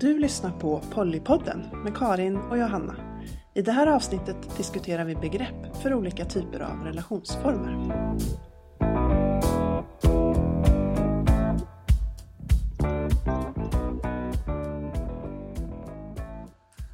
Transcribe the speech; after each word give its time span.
Du 0.00 0.18
lyssnar 0.18 0.50
på 0.50 0.80
Pollypodden 0.80 1.68
med 1.84 1.96
Karin 1.96 2.36
och 2.36 2.58
Johanna. 2.58 2.96
I 3.54 3.62
det 3.62 3.72
här 3.72 3.86
avsnittet 3.86 4.56
diskuterar 4.56 5.04
vi 5.04 5.14
begrepp 5.14 5.76
för 5.82 5.94
olika 5.94 6.24
typer 6.24 6.60
av 6.60 6.84
relationsformer. 6.84 7.92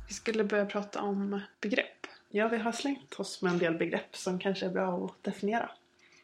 Vi 0.08 0.14
skulle 0.14 0.44
börja 0.44 0.66
prata 0.66 1.02
om 1.02 1.40
begrepp. 1.60 2.06
Ja, 2.30 2.48
vi 2.48 2.58
har 2.58 2.72
slängt 2.72 3.20
oss 3.20 3.42
med 3.42 3.52
en 3.52 3.58
del 3.58 3.74
begrepp 3.74 4.16
som 4.16 4.38
kanske 4.38 4.66
är 4.66 4.70
bra 4.70 5.04
att 5.04 5.24
definiera. 5.24 5.70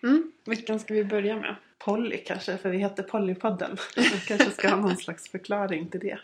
Mm. 0.03 0.33
Vilken 0.45 0.81
ska 0.81 0.95
vi 0.95 1.05
börja 1.05 1.37
med? 1.37 1.55
Polly 1.79 2.17
kanske, 2.17 2.57
för 2.57 2.71
vi 2.71 2.79
heter 2.79 3.03
Pollypodden. 3.03 3.77
Vi 3.97 4.21
kanske 4.27 4.51
ska 4.51 4.69
ha 4.69 4.77
någon 4.77 4.97
slags 4.97 5.29
förklaring 5.31 5.89
till 5.89 6.01
det. 6.01 6.19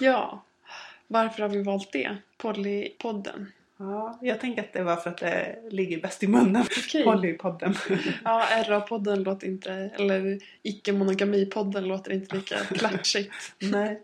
Ja, 0.00 0.44
varför 1.06 1.42
har 1.42 1.48
vi 1.48 1.62
valt 1.62 1.92
det? 1.92 2.16
Pollypodden. 2.36 3.52
Ja, 3.78 4.18
jag 4.22 4.40
tänker 4.40 4.62
att 4.62 4.72
det 4.72 4.82
var 4.82 4.96
för 4.96 5.10
att 5.10 5.18
det 5.18 5.58
ligger 5.70 6.00
bäst 6.00 6.22
i 6.22 6.26
munnen. 6.26 6.62
Okej. 6.62 7.04
Pollypodden. 7.04 7.74
Ja, 8.24 8.48
RA-podden 8.66 9.24
låter 9.24 9.46
inte, 9.46 9.72
eller 9.72 10.40
icke-monogami-podden 10.62 11.86
låter 11.86 12.12
inte 12.12 12.36
lika 12.36 12.56
klatschigt. 12.74 13.32
Nej, 13.58 14.02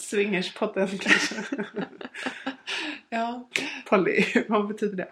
Swingerspodden 0.00 0.98
kanske. 0.98 1.34
Ja. 3.08 3.48
Polly, 3.86 4.24
vad 4.48 4.68
betyder 4.68 4.96
det? 4.96 5.08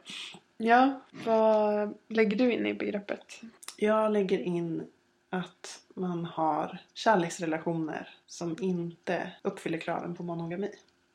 Ja, 0.61 1.01
vad 1.25 1.95
lägger 2.09 2.37
du 2.37 2.53
in 2.53 2.67
i 2.67 2.75
begreppet? 2.75 3.41
Jag 3.77 4.13
lägger 4.13 4.39
in 4.39 4.87
att 5.31 5.83
man 5.95 6.25
har 6.25 6.79
kärleksrelationer 6.95 8.09
som 8.27 8.57
inte 8.61 9.33
uppfyller 9.43 9.79
kraven 9.79 10.15
på 10.15 10.23
monogami. 10.23 10.71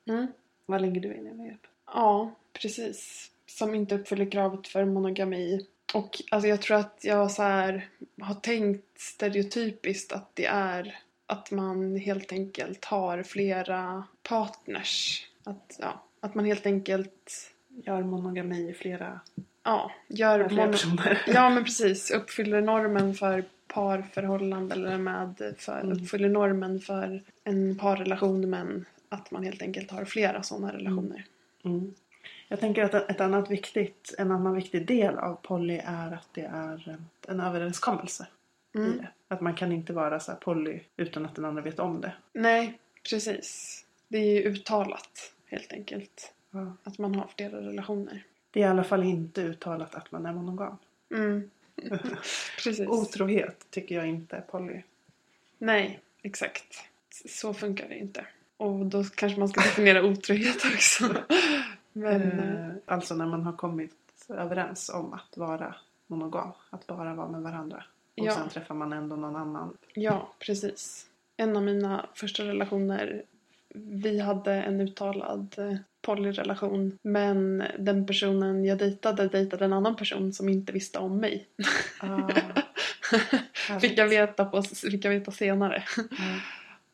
Mm. 0.07 0.27
Vad 0.65 0.81
lägger 0.81 1.01
du 1.01 1.15
in 1.15 1.27
i 1.27 1.33
begreppet? 1.33 1.69
Ja, 1.85 2.31
precis. 2.53 3.31
Som 3.45 3.75
inte 3.75 3.95
uppfyller 3.95 4.31
kravet 4.31 4.67
för 4.67 4.85
monogami. 4.85 5.67
Och 5.93 6.21
alltså 6.31 6.47
jag 6.47 6.61
tror 6.61 6.77
att 6.77 6.99
jag 7.01 7.31
så 7.31 7.43
här 7.43 7.89
har 8.21 8.35
tänkt 8.35 8.99
stereotypiskt 8.99 10.11
att 10.11 10.35
det 10.35 10.45
är 10.45 10.99
att 11.27 11.51
man 11.51 11.95
helt 11.95 12.31
enkelt 12.31 12.85
har 12.85 13.23
flera 13.23 14.03
partners. 14.23 15.27
Att, 15.43 15.77
ja, 15.79 16.03
att 16.19 16.35
man 16.35 16.45
helt 16.45 16.65
enkelt 16.65 17.51
Gör 17.83 18.03
monogami 18.03 18.69
i 18.69 18.73
flera, 18.73 19.19
ja, 19.63 19.91
gör 20.07 20.49
flera 20.49 20.71
personer. 20.71 21.21
Ja 21.27 21.49
men 21.49 21.63
precis, 21.65 22.11
uppfyller 22.11 22.61
normen 22.61 23.13
för 23.13 23.43
parförhållande 23.67 24.75
eller 24.75 24.97
med 24.97 25.55
för, 25.57 25.79
Mm. 25.81 25.91
uppfyller 26.03 26.29
normen 26.29 26.79
för 26.79 27.21
en 27.43 27.77
parrelation 27.77 28.49
men 28.49 28.85
att 29.09 29.31
man 29.31 29.43
helt 29.43 29.61
enkelt 29.61 29.91
har 29.91 30.05
flera 30.05 30.43
sådana 30.43 30.73
relationer. 30.73 31.25
Mm. 31.63 31.93
Jag 32.47 32.59
tänker 32.59 32.83
att 32.83 32.93
ett 32.93 33.21
annat 33.21 33.51
viktigt, 33.51 34.15
en 34.17 34.31
annan 34.31 34.55
viktig 34.55 34.87
del 34.87 35.17
av 35.17 35.35
poly 35.35 35.81
är 35.85 36.11
att 36.11 36.27
det 36.33 36.41
är 36.53 36.97
en 37.27 37.39
överenskommelse 37.39 38.27
i 38.73 38.77
Mm. 38.77 38.97
det. 38.97 39.07
Att 39.27 39.41
man 39.41 39.53
kan 39.55 39.71
inte 39.71 39.93
vara 39.93 40.19
så 40.19 40.31
poly 40.35 40.79
utan 40.97 41.25
att 41.25 41.35
den 41.35 41.45
andra 41.45 41.61
vet 41.61 41.79
om 41.79 42.01
det. 42.01 42.13
Nej, 42.33 42.79
precis. 43.09 43.81
Det 44.07 44.17
är 44.17 44.33
ju 44.33 44.41
uttalat 44.43 45.33
helt 45.45 45.73
enkelt. 45.73 46.33
Ja. 46.55 46.73
Att 46.83 46.97
man 46.97 47.15
har 47.15 47.27
flera 47.37 47.61
relationer. 47.61 48.23
Det 48.51 48.59
är 48.61 48.67
i 48.67 48.69
alla 48.69 48.83
fall 48.83 49.03
inte 49.03 49.41
uttalat 49.41 49.95
att 49.95 50.11
man 50.11 50.25
är 50.25 50.33
monogam. 50.33 50.77
Mm. 51.11 51.49
precis. 52.63 52.87
Otrohet 52.87 53.65
tycker 53.69 53.95
jag 53.95 54.07
inte 54.07 54.35
är 54.35 54.41
poly. 54.41 54.81
Nej, 55.57 55.99
exakt. 56.21 56.83
Så 57.29 57.53
funkar 57.53 57.89
det 57.89 57.97
inte. 57.97 58.25
Och 58.57 58.85
då 58.85 59.03
kanske 59.03 59.39
man 59.39 59.49
ska 59.49 59.61
definiera 59.61 60.03
otrohet 60.03 60.65
också. 60.75 61.15
Men, 61.93 62.21
eh, 62.39 62.65
Eh, 62.67 62.73
alltså 62.85 63.15
när 63.15 63.25
man 63.25 63.43
har 63.43 63.53
kommit 63.53 64.25
överens 64.29 64.89
om 64.89 65.13
att 65.13 65.37
vara 65.37 65.75
monogam. 66.07 66.51
Att 66.69 66.87
bara 66.87 67.13
vara 67.13 67.27
med 67.27 67.41
varandra. 67.41 67.83
Och 68.17 68.25
Ja. 68.25 68.31
sen 68.31 68.49
träffar 68.49 68.75
man 68.75 68.93
ändå 68.93 69.15
någon 69.15 69.35
annan. 69.35 69.77
Ja, 69.93 70.33
precis. 70.39 71.05
En 71.37 71.57
av 71.57 71.63
mina 71.63 72.05
första 72.13 72.43
relationer, 72.43 73.23
vi 73.75 74.19
hade 74.19 74.53
en 74.53 74.81
uttalad 74.81 75.55
eh, 75.57 75.75
polyrelation 76.01 76.97
men 77.01 77.63
den 77.79 78.05
personen 78.07 78.65
jag 78.65 78.77
dejtade 78.77 79.27
dejtade 79.27 79.65
en 79.65 79.73
annan 79.73 79.95
person 79.95 80.33
som 80.33 80.49
inte 80.49 80.71
visste 80.71 80.99
om 80.99 81.17
mig. 81.17 81.47
Ah, 81.99 83.79
fick, 83.79 83.97
jag 83.97 84.07
veta 84.07 84.45
på, 84.45 84.63
fick 84.63 85.05
jag 85.05 85.11
veta 85.11 85.31
senare. 85.31 85.83
Ja. 85.97 86.03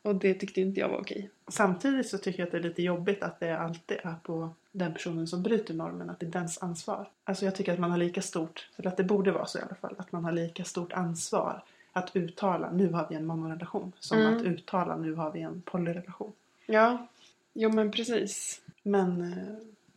Och 0.04 0.14
det 0.14 0.34
tyckte 0.34 0.60
inte 0.60 0.80
jag 0.80 0.88
var 0.88 0.98
okej. 1.00 1.30
Samtidigt 1.48 2.08
så 2.08 2.18
tycker 2.18 2.38
jag 2.38 2.46
att 2.46 2.52
det 2.52 2.58
är 2.58 2.62
lite 2.62 2.82
jobbigt 2.82 3.22
att 3.22 3.40
det 3.40 3.58
alltid 3.58 3.96
är 4.02 4.14
på 4.22 4.50
den 4.72 4.92
personen 4.92 5.26
som 5.26 5.42
bryter 5.42 5.74
normen, 5.74 6.10
att 6.10 6.20
det 6.20 6.26
är 6.26 6.30
dens 6.30 6.62
ansvar. 6.62 7.08
Alltså 7.24 7.44
jag 7.44 7.54
tycker 7.54 7.72
att 7.72 7.78
man 7.78 7.90
har 7.90 7.98
lika 7.98 8.22
stort, 8.22 8.68
eller 8.76 8.88
att 8.88 8.96
det 8.96 9.04
borde 9.04 9.32
vara 9.32 9.46
så 9.46 9.58
i 9.58 9.62
alla 9.62 9.74
fall, 9.74 9.94
att 9.98 10.12
man 10.12 10.24
har 10.24 10.32
lika 10.32 10.64
stort 10.64 10.92
ansvar 10.92 11.62
att 11.92 12.16
uttala 12.16 12.70
nu 12.70 12.92
har 12.92 13.06
vi 13.10 13.14
en 13.16 13.26
monorelation 13.26 13.92
som 14.00 14.18
Mm. 14.18 14.36
att 14.36 14.42
uttala 14.42 14.96
nu 14.96 15.14
har 15.14 15.32
vi 15.32 15.40
en 15.40 15.62
polyrelation. 15.62 16.32
Ja, 16.66 17.06
jo 17.52 17.70
men 17.72 17.90
precis. 17.90 18.60
Men 18.82 19.32
eh, 19.32 19.54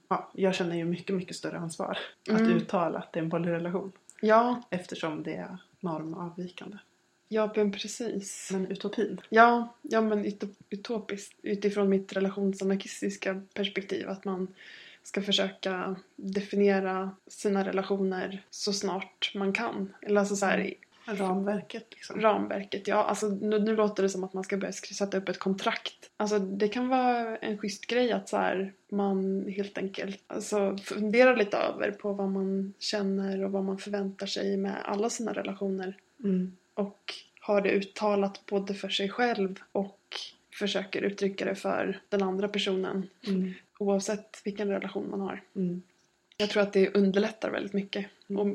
ja, 0.07 0.31
jag 0.33 0.55
känner 0.55 0.75
ju 0.75 0.85
mycket, 0.85 1.15
mycket 1.15 1.35
större 1.35 1.57
ansvar 1.57 1.97
att 2.29 2.39
Mm. 2.41 2.51
uttala 2.57 2.99
att 2.99 3.13
det 3.13 3.19
är 3.19 3.23
en 3.23 3.29
polyrelation 3.29 3.91
Ja, 4.21 4.61
eftersom 4.69 5.23
det 5.23 5.33
är 5.35 5.57
normavvikande. 5.79 6.77
ja 7.27 7.53
men 7.55 7.71
precis. 7.71 8.49
Men 8.53 8.67
utopin, 8.67 9.21
Ja, 9.29 9.73
ja 9.81 10.01
men 10.01 10.25
utop- 10.25 10.55
utopiskt 10.69 11.35
utifrån 11.41 11.89
mitt 11.89 12.13
relationsanarkistiska 12.13 13.41
perspektiv 13.53 14.09
att 14.09 14.25
man 14.25 14.47
ska 15.03 15.21
försöka 15.21 15.95
definiera 16.15 17.11
sina 17.27 17.65
relationer 17.65 18.43
så 18.49 18.73
snart 18.73 19.31
man 19.35 19.53
kan. 19.53 19.93
Eller 20.01 20.19
alltså 20.19 20.35
så 20.35 20.45
här, 20.45 20.73
ramverket 21.05 21.87
liksom. 21.91 22.21
ramverket. 22.21 22.87
Ja, 22.87 23.03
alltså 23.03 23.27
nu, 23.27 23.59
nu 23.59 23.75
låter 23.75 24.03
det 24.03 24.09
som 24.09 24.23
att 24.23 24.33
man 24.33 24.43
ska 24.43 24.57
börja 24.57 24.73
sätta 24.73 25.17
upp 25.17 25.29
ett 25.29 25.39
kontrakt. 25.39 26.11
Alltså 26.17 26.39
det 26.39 26.67
kan 26.67 26.87
vara 26.87 27.37
en 27.37 27.57
schysst 27.57 27.87
grej 27.87 28.11
att 28.11 28.29
så 28.29 28.37
här, 28.37 28.73
man 28.89 29.47
helt 29.47 29.77
enkelt 29.77 30.23
alltså, 30.27 30.77
funderar 30.77 31.35
lite 31.35 31.57
över 31.57 31.91
på 31.91 32.13
vad 32.13 32.29
man 32.29 32.73
känner 32.79 33.43
och 33.43 33.51
vad 33.51 33.63
man 33.63 33.77
förväntar 33.77 34.27
sig 34.27 34.57
med 34.57 34.75
alla 34.85 35.09
sina 35.09 35.33
relationer. 35.33 35.97
Mm. 36.23 36.57
Och 36.73 37.13
har 37.39 37.61
det 37.61 37.71
uttalat 37.71 38.45
både 38.45 38.73
för 38.73 38.89
sig 38.89 39.09
själv 39.09 39.59
och 39.71 39.99
försöker 40.59 41.01
uttrycka 41.01 41.45
det 41.45 41.55
för 41.55 42.01
den 42.09 42.23
andra 42.23 42.47
personen. 42.47 43.09
Mm. 43.27 43.53
Oavsett 43.79 44.41
vilken 44.43 44.67
relation 44.67 45.09
man 45.09 45.21
har. 45.21 45.41
Mm. 45.55 45.81
Jag 46.37 46.49
tror 46.49 46.63
att 46.63 46.73
det 46.73 46.95
underlättar 46.95 47.49
väldigt 47.49 47.73
mycket 47.73 48.05
och 48.27 48.47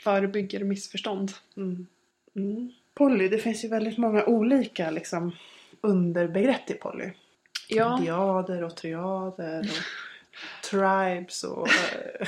förebygger 0.00 0.64
missförstånd. 0.64 1.32
Mm. 1.56 1.86
Mm. 2.36 2.72
Poly, 2.94 3.28
det 3.28 3.38
finns 3.38 3.64
ju 3.64 3.68
väldigt 3.68 3.98
många 3.98 4.24
olika 4.24 4.90
liksom, 4.90 5.32
underbegrepp 5.80 6.66
till 6.66 6.76
poly. 6.78 7.10
Ja, 7.68 7.98
Diader 8.02 8.62
och 8.64 8.76
triader 8.76 9.60
och 9.60 9.66
tribes 10.70 11.44
och 11.44 11.68
eh, 11.68 12.26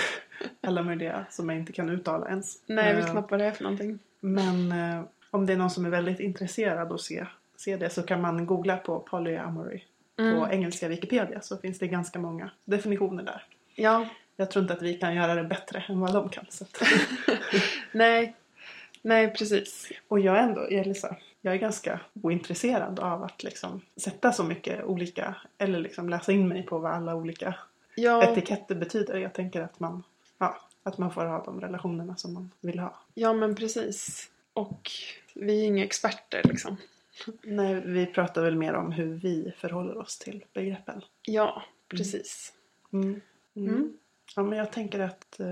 alla 0.61 0.83
möjliga 0.83 1.27
som 1.31 1.49
jag 1.49 1.59
inte 1.59 1.73
kan 1.73 1.89
uttala 1.91 2.29
ens. 2.29 2.63
nej 2.67 2.89
jag 2.89 2.95
vet 2.97 3.05
Eh, 3.07 3.11
knappt 3.13 3.31
vad 3.31 3.41
det 3.41 3.47
är 3.47 3.51
för 3.51 3.63
någonting. 3.65 3.99
Men 4.21 4.73
eh, 4.73 5.03
om 5.31 5.47
det 5.47 5.53
är 5.53 5.57
någon 5.57 5.71
som 5.71 5.87
är 5.87 5.91
väldigt 5.91 6.21
intresserad 6.21 6.93
och 6.93 7.01
se, 7.01 7.27
se 7.57 7.77
det 7.77 7.91
så 7.91 8.03
kan 8.03 8.21
man 8.21 8.47
googla 8.47 8.77
på 8.77 9.01
polyamory 9.01 9.81
på 10.17 10.23
Mm. 10.23 10.51
engelska 10.51 10.89
Wikipedia 10.89 11.41
så 11.41 11.57
finns 11.57 11.79
det 11.79 11.87
ganska 11.89 12.19
många 12.19 12.51
definitioner 12.65 13.23
där. 13.23 13.43
Ja, 13.75 14.09
Jag 14.37 14.51
tror 14.51 14.63
inte 14.63 14.75
att 14.75 14.83
vi 14.83 14.95
kan 14.95 15.15
göra 15.15 15.35
det 15.35 15.45
bättre 15.45 15.85
än 15.89 16.01
vad 16.01 16.13
de 16.15 16.29
kan. 16.29 16.45
Så 16.49 16.65
nej. 17.93 18.35
Nej, 19.07 19.35
precis. 19.35 19.93
Och 20.09 20.21
jag 20.21 20.39
är 20.39 20.43
ändå, 20.43 20.61
Elisa, 20.61 21.17
jag 21.41 21.55
är 21.55 21.59
ganska 21.59 22.01
ointresserad 22.23 23.01
av 23.01 23.23
att 23.23 23.43
liksom 23.43 23.81
sätta 23.97 24.33
så 24.33 24.45
mycket 24.45 24.85
olika, 24.85 25.37
eller 25.59 25.81
liksom 25.81 26.09
läsa 26.09 26.33
in 26.33 26.49
mig 26.49 26.63
på 26.63 26.79
vad 26.79 26.93
alla 26.93 27.15
olika 27.15 27.55
Ja, 27.95 28.33
etiketter 28.33 28.75
betyder. 28.75 29.19
Jag 29.19 29.35
tänker 29.35 29.61
att 29.63 29.81
man, 29.81 30.03
ja, 30.39 30.57
att 30.83 30.99
man 30.99 31.13
får 31.13 31.25
ha 31.25 31.45
de 31.45 31.61
relationerna 31.61 32.17
som 32.17 32.35
man 32.35 32.51
vill 32.61 32.79
ha. 32.79 32.95
ja 33.15 33.33
men 33.33 33.55
precis. 33.55 34.31
Och 34.53 34.91
vi 35.35 35.61
är 35.61 35.67
inga 35.67 35.85
experter 35.85 36.43
liksom. 36.45 36.77
Nej, 37.43 37.75
vi 37.75 38.07
pratar 38.07 38.43
väl 38.43 38.57
mer 38.57 38.75
om 38.75 38.93
hur 38.93 39.15
vi 39.15 39.53
förhåller 39.59 39.99
oss 39.99 40.19
till 40.19 40.45
begreppen. 40.53 41.03
Ja, 41.23 41.63
precis. 41.89 42.53
Mm. 42.93 43.21
Mm. 43.57 43.75
Mm. 43.75 43.99
Ja, 44.37 44.43
men 44.43 44.59
jag 44.59 44.73
tänker 44.73 45.01
att 45.01 45.41
eh, 45.41 45.47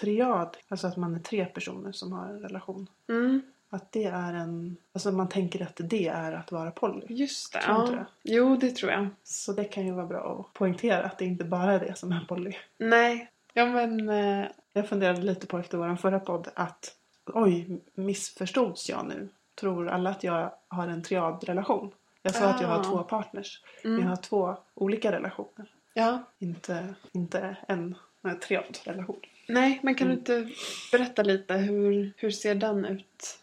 triad, 0.00 0.56
alltså 0.68 0.86
att 0.86 0.96
man 0.96 1.14
är 1.14 1.18
tre 1.18 1.44
personer 1.44 1.92
som 1.92 2.12
har 2.12 2.26
en 2.26 2.40
relation. 2.40 2.86
Mm, 3.08 3.42
Att 3.70 3.92
det 3.92 4.04
är 4.04 4.34
en, 4.34 4.76
alltså 4.92 5.12
man 5.12 5.28
tänker 5.28 5.62
att 5.62 5.76
det 5.84 6.08
är 6.08 6.32
att 6.32 6.52
vara 6.52 6.70
poly. 6.70 7.06
just 7.08 7.52
det. 7.52 7.60
Tror 7.60 7.76
Ja. 7.76 7.90
det. 7.90 8.06
Jo, 8.22 8.56
det 8.56 8.70
tror 8.70 8.92
jag. 8.92 9.08
Så 9.24 9.52
det 9.52 9.64
kan 9.64 9.86
ju 9.86 9.92
vara 9.92 10.06
bra 10.06 10.40
att 10.48 10.52
poängtera 10.58 11.04
att 11.04 11.18
det 11.18 11.24
inte 11.24 11.44
bara 11.44 11.72
är 11.72 11.80
det 11.80 11.98
som 11.98 12.12
är 12.12 12.24
poly. 12.28 12.52
Nej, 12.78 13.30
ja 13.52 13.66
men... 13.66 14.08
eh, 14.08 14.46
Jag 14.72 14.88
funderade 14.88 15.22
lite 15.22 15.46
på 15.46 15.58
efter 15.58 15.78
vår 15.78 15.96
förra 15.96 16.20
podd 16.20 16.48
att 16.54 16.96
oj, 17.26 17.80
missförstods 17.94 18.88
jag 18.88 19.06
nu? 19.06 19.28
Tror 19.54 19.88
alla 19.88 20.10
att 20.10 20.24
jag 20.24 20.52
har 20.68 20.88
en 20.88 21.02
triadrelation? 21.02 21.92
Jag 22.22 22.34
sa 22.34 22.44
att 22.48 22.60
jag 22.60 22.68
har 22.68 22.80
Ah. 22.80 22.84
två 22.84 23.02
partners. 23.02 23.62
Mm. 23.84 24.00
Jag 24.02 24.08
har 24.08 24.16
två 24.16 24.56
olika 24.74 25.12
relationer. 25.12 25.68
Ja. 25.94 26.22
Inte, 26.38 26.94
inte 27.12 27.56
en 27.68 27.94
en 28.22 28.40
relation. 28.84 29.20
Nej, 29.48 29.80
men 29.82 29.94
kan 29.94 30.06
Mm. 30.10 30.22
du 30.24 30.38
inte 30.38 30.54
berätta 30.92 31.22
lite 31.22 31.54
hur, 31.54 32.12
hur 32.16 32.30
ser 32.30 32.54
den 32.54 32.84
ut? 32.84 33.38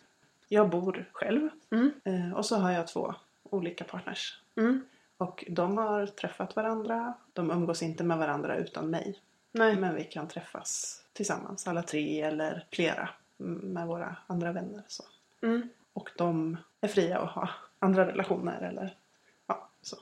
Jag 0.47 0.69
bor 0.69 1.05
själv 1.11 1.49
Mm. 1.71 1.91
eh, 2.03 2.33
och 2.33 2.45
så 2.45 2.55
har 2.55 2.71
jag 2.71 2.87
två 2.87 3.15
olika 3.43 3.83
partners. 3.83 4.41
Mm. 4.55 4.85
Och 5.17 5.45
de 5.49 5.77
har 5.77 6.05
träffat 6.05 6.55
varandra. 6.55 7.13
De 7.33 7.51
umgås 7.51 7.83
inte 7.83 8.03
med 8.03 8.17
varandra 8.17 8.55
utan 8.57 8.89
mig. 8.89 9.19
Nej. 9.51 9.75
Men 9.75 9.95
vi 9.95 10.03
kan 10.03 10.27
träffas 10.27 11.01
tillsammans, 11.13 11.67
alla 11.67 11.83
tre 11.83 12.21
eller 12.21 12.65
flera 12.71 13.09
mm, 13.39 13.53
med 13.73 13.87
våra 13.87 14.15
andra 14.27 14.51
vänner. 14.51 14.83
Så. 14.87 15.03
Mm. 15.41 15.69
Och 15.93 16.09
de 16.17 16.57
är 16.81 16.87
fria 16.87 17.19
att 17.19 17.29
ha 17.31 17.49
andra 17.79 18.07
relationer 18.07 18.61
eller 18.61 18.95
ja, 19.47 19.69
så. 19.81 19.97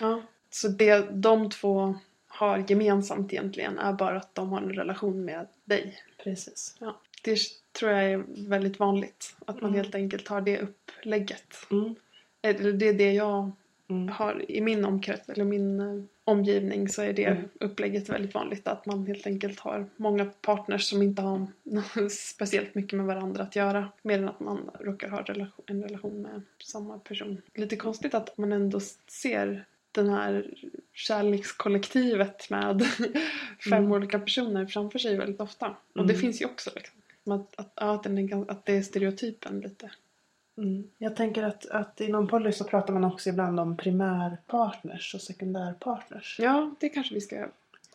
Ja. 0.00 0.22
Så 0.50 0.68
det 0.68 1.06
de 1.10 1.50
två 1.50 1.94
har 2.28 2.64
gemensamt 2.68 3.32
egentligen 3.32 3.78
är 3.78 3.92
bara 3.92 4.16
att 4.16 4.34
de 4.34 4.48
har 4.48 4.60
en 4.60 4.72
relation 4.72 5.24
med 5.24 5.46
dig. 5.64 6.02
Precis. 6.24 6.76
Ja. 6.78 7.00
Det 7.22 7.38
tror 7.72 7.92
jag 7.92 8.04
är 8.12 8.24
väldigt 8.48 8.78
vanligt. 8.78 9.36
Att 9.46 9.60
man 9.60 9.70
Mm. 9.70 9.74
helt 9.82 9.94
enkelt 9.94 10.28
har 10.28 10.40
det 10.40 10.58
upplägget. 10.60 11.54
Mm. 11.70 11.94
Eller 12.42 12.72
det 12.72 12.88
är 12.88 12.92
det 12.94 13.12
jag 13.12 13.50
Mm. 13.90 14.08
har 14.08 14.50
i 14.50 14.60
min 14.60 14.84
omkrets 14.84 15.28
eller 15.28 15.44
min 15.44 15.80
eh, 15.80 16.02
omgivning 16.24 16.88
så 16.88 17.02
är 17.02 17.12
det 17.12 17.24
Mm. 17.24 17.48
upplägget 17.60 18.08
väldigt 18.08 18.34
vanligt 18.34 18.68
att 18.68 18.86
man 18.86 19.06
helt 19.06 19.26
enkelt 19.26 19.60
har 19.60 19.86
många 19.96 20.24
partners 20.24 20.82
som 20.90 21.02
inte 21.02 21.22
har 21.22 21.46
speciellt 22.10 22.74
mycket 22.74 22.96
med 22.96 23.06
varandra 23.06 23.42
att 23.42 23.56
göra 23.56 23.88
mer 24.02 24.18
än 24.18 24.28
att 24.28 24.40
man 24.40 24.70
råkar 24.80 25.08
ha 25.08 25.24
en 25.66 25.82
relation 25.82 26.22
med 26.22 26.42
samma 26.64 26.98
person. 26.98 27.42
Lite 27.54 27.76
konstigt 27.76 28.14
att 28.14 28.38
man 28.38 28.52
ändå 28.52 28.80
ser 29.08 29.64
den 29.92 30.08
här 30.10 30.54
kärlekskollektivet 30.92 32.50
med 32.50 32.82
fem 33.70 33.72
Mm. 33.78 33.92
olika 33.92 34.18
personer 34.18 34.66
framför 34.66 34.98
sig 34.98 35.16
väldigt 35.16 35.40
ofta. 35.40 35.66
Och 35.68 36.06
det 36.06 36.12
Mm. 36.12 36.16
finns 36.20 36.42
ju 36.42 36.46
också 36.46 36.70
liksom. 36.74 36.94
Att, 37.32 37.58
att, 37.60 37.72
att, 37.78 38.02
den 38.02 38.18
är, 38.18 38.50
att 38.50 38.64
det 38.66 38.76
är 38.76 38.82
stereotypen 38.82 39.60
lite. 39.60 39.90
Mm. 40.58 40.90
Jag 40.98 41.16
tänker 41.16 41.42
att, 41.42 41.66
att 41.66 42.00
inom 42.00 42.28
poly 42.28 42.52
så 42.52 42.64
pratar 42.64 42.92
man 42.92 43.04
också 43.04 43.28
ibland 43.28 43.60
om 43.60 43.76
primärpartners 43.76 45.14
och 45.14 45.20
sekundärpartners. 45.20 46.36
Ja, 46.40 46.74
det 46.80 46.88
kanske 46.88 47.14
vi 47.14 47.20
ska. 47.20 47.46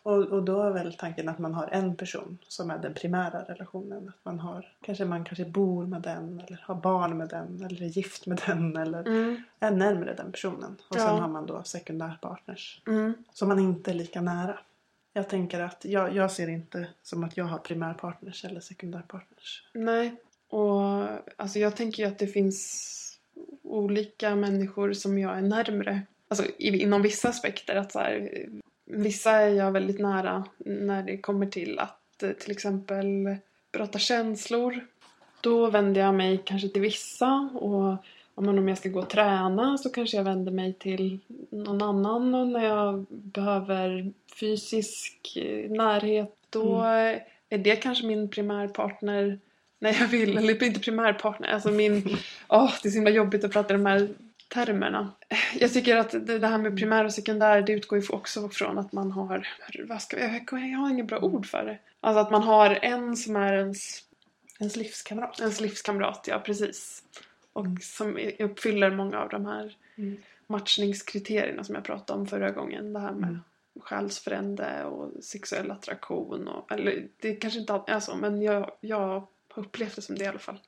Och, 0.04 0.22
och 0.24 0.42
då 0.42 0.62
är 0.62 0.70
väl 0.70 0.94
tanken 0.94 1.28
att 1.28 1.38
man 1.38 1.54
har 1.54 1.66
en 1.68 1.96
person 1.96 2.38
som 2.48 2.70
är 2.70 2.78
den 2.78 2.94
primära 2.94 3.42
relationen. 3.42 4.08
Att 4.08 4.24
man 4.24 4.38
har, 4.40 4.72
kanske 4.82 5.04
man 5.04 5.24
kanske 5.24 5.44
bor 5.44 5.86
med 5.86 6.02
den 6.02 6.40
eller 6.46 6.60
har 6.64 6.74
barn 6.74 7.18
med 7.18 7.28
den 7.28 7.64
eller 7.64 7.82
är 7.82 7.86
gift 7.86 8.26
med 8.26 8.40
den 8.46 8.76
eller 8.76 9.00
Mm. 9.06 9.42
är 9.60 9.70
närmare 9.70 10.14
den 10.14 10.32
personen. 10.32 10.76
Och 10.88 10.96
Ja. 10.96 11.00
sen 11.00 11.18
har 11.18 11.28
man 11.28 11.46
då 11.46 11.62
sekundärpartners 11.62 12.82
Mm. 12.86 13.14
som 13.32 13.48
man 13.48 13.58
inte 13.58 13.90
är 13.90 13.94
lika 13.94 14.20
nära. 14.20 14.58
Jag 15.12 15.28
tänker 15.28 15.60
att 15.60 15.84
jag, 15.84 16.14
jag 16.14 16.30
ser 16.30 16.48
inte 16.48 16.86
som 17.02 17.24
att 17.24 17.36
jag 17.36 17.44
har 17.44 17.58
primärpartners 17.58 18.44
eller 18.44 18.60
sekundärpartners. 18.60 19.64
Nej, 19.72 20.16
och 20.48 21.06
alltså 21.36 21.58
jag 21.58 21.76
tänker 21.76 22.02
ju 22.02 22.08
att 22.08 22.18
det 22.18 22.26
finns 22.26 22.90
olika 23.62 24.36
människor 24.36 24.92
som 24.92 25.18
jag 25.18 25.38
är 25.38 25.42
närmre. 25.42 26.00
Alltså 26.28 26.44
inom 26.58 27.02
vissa 27.02 27.28
aspekter. 27.28 27.76
Att 27.76 27.92
så 27.92 27.98
här, 27.98 28.46
vissa 28.94 29.30
är 29.30 29.48
jag 29.48 29.72
väldigt 29.72 29.98
nära 29.98 30.44
när 30.58 31.02
det 31.02 31.18
kommer 31.18 31.46
till 31.46 31.78
att 31.78 32.22
eh, 32.22 32.30
till 32.30 32.50
exempel 32.50 33.36
prata 33.72 33.98
känslor. 33.98 34.80
Då 35.40 35.70
vänder 35.70 36.00
jag 36.00 36.14
mig 36.14 36.42
kanske 36.44 36.68
till 36.68 36.82
vissa 36.82 37.50
och 37.54 37.96
om 38.34 38.68
jag 38.68 38.78
ska 38.78 38.88
gå 38.88 39.00
och 39.00 39.10
träna 39.10 39.78
så 39.78 39.90
kanske 39.90 40.16
jag 40.16 40.24
vänder 40.24 40.52
mig 40.52 40.72
till 40.72 41.18
någon 41.50 41.82
annan 41.82 42.34
och 42.34 42.46
när 42.46 42.64
jag 42.64 43.06
behöver 43.08 44.12
fysisk 44.40 45.36
eh, 45.36 45.70
närhet 45.70 46.36
då 46.50 46.84
eh, 46.84 47.18
är 47.48 47.58
det 47.58 47.76
kanske 47.76 48.06
min 48.06 48.28
primärpartner 48.28 49.38
när 49.78 50.00
jag 50.00 50.08
vill, 50.08 50.38
eller 50.38 50.64
inte 50.64 50.80
primärpartner, 50.80 51.48
alltså 51.48 51.70
min... 51.70 52.16
Åh, 52.48 52.72
det 52.82 52.88
är 52.88 52.90
så 52.90 52.96
himla 52.96 53.10
jobbigt 53.10 53.44
att 53.44 53.52
prata 53.52 53.72
de 53.72 53.86
här 53.86 54.08
termerna. 54.48 55.12
Jag 55.58 55.72
tycker 55.72 55.96
att 55.96 56.26
det 56.26 56.46
här 56.46 56.58
med 56.58 56.76
primär 56.78 57.04
och 57.04 57.12
sekundär 57.12 57.62
det 57.62 57.72
utgår 57.72 57.98
ju 57.98 58.08
också 58.08 58.48
från 58.48 58.78
att 58.78 58.92
man 58.92 59.10
har, 59.12 59.48
vad 59.88 60.02
ska 60.02 60.20
jag, 60.20 60.34
jag 60.50 60.78
har 60.78 60.90
inget 60.90 61.06
bra 61.06 61.18
ord 61.18 61.46
för 61.46 61.64
det. 61.64 61.78
Alltså 62.00 62.20
att 62.20 62.30
man 62.30 62.42
har 62.42 62.78
en 62.82 63.16
som 63.16 63.36
är 63.36 63.52
ens 63.54 64.04
Ens 64.60 64.76
livskamrat. 64.76 65.40
Ens 65.40 65.60
livskamrat, 65.60 66.24
ja 66.28 66.38
precis. 66.38 67.04
Och 67.52 67.64
Mm. 67.66 67.78
som 67.80 68.18
uppfyller 68.38 68.90
många 68.90 69.18
av 69.18 69.28
de 69.28 69.46
här 69.46 69.76
Mm. 69.96 70.16
matchningskriterierna 70.46 71.64
som 71.64 71.74
jag 71.74 71.84
pratade 71.84 72.20
om 72.20 72.26
förra 72.26 72.50
gången. 72.50 72.92
Det 72.92 72.98
här 73.00 73.12
med 73.12 73.28
Mm. 73.28 73.40
själsfrände 73.80 74.84
och 74.84 75.24
sexuell 75.24 75.70
attraktion. 75.70 76.48
Och, 76.48 76.72
eller 76.72 77.08
det 77.20 77.34
kanske 77.36 77.60
inte 77.60 77.72
alltid 77.72 77.94
är 77.94 78.00
så, 78.00 78.16
men 78.16 78.42
jag, 78.42 78.70
jag 78.80 78.98
har 79.50 79.62
upplevt 79.62 79.96
det 79.96 80.02
som 80.02 80.14
det 80.18 80.24
i 80.24 80.28
alla 80.28 80.38
fall. 80.38 80.58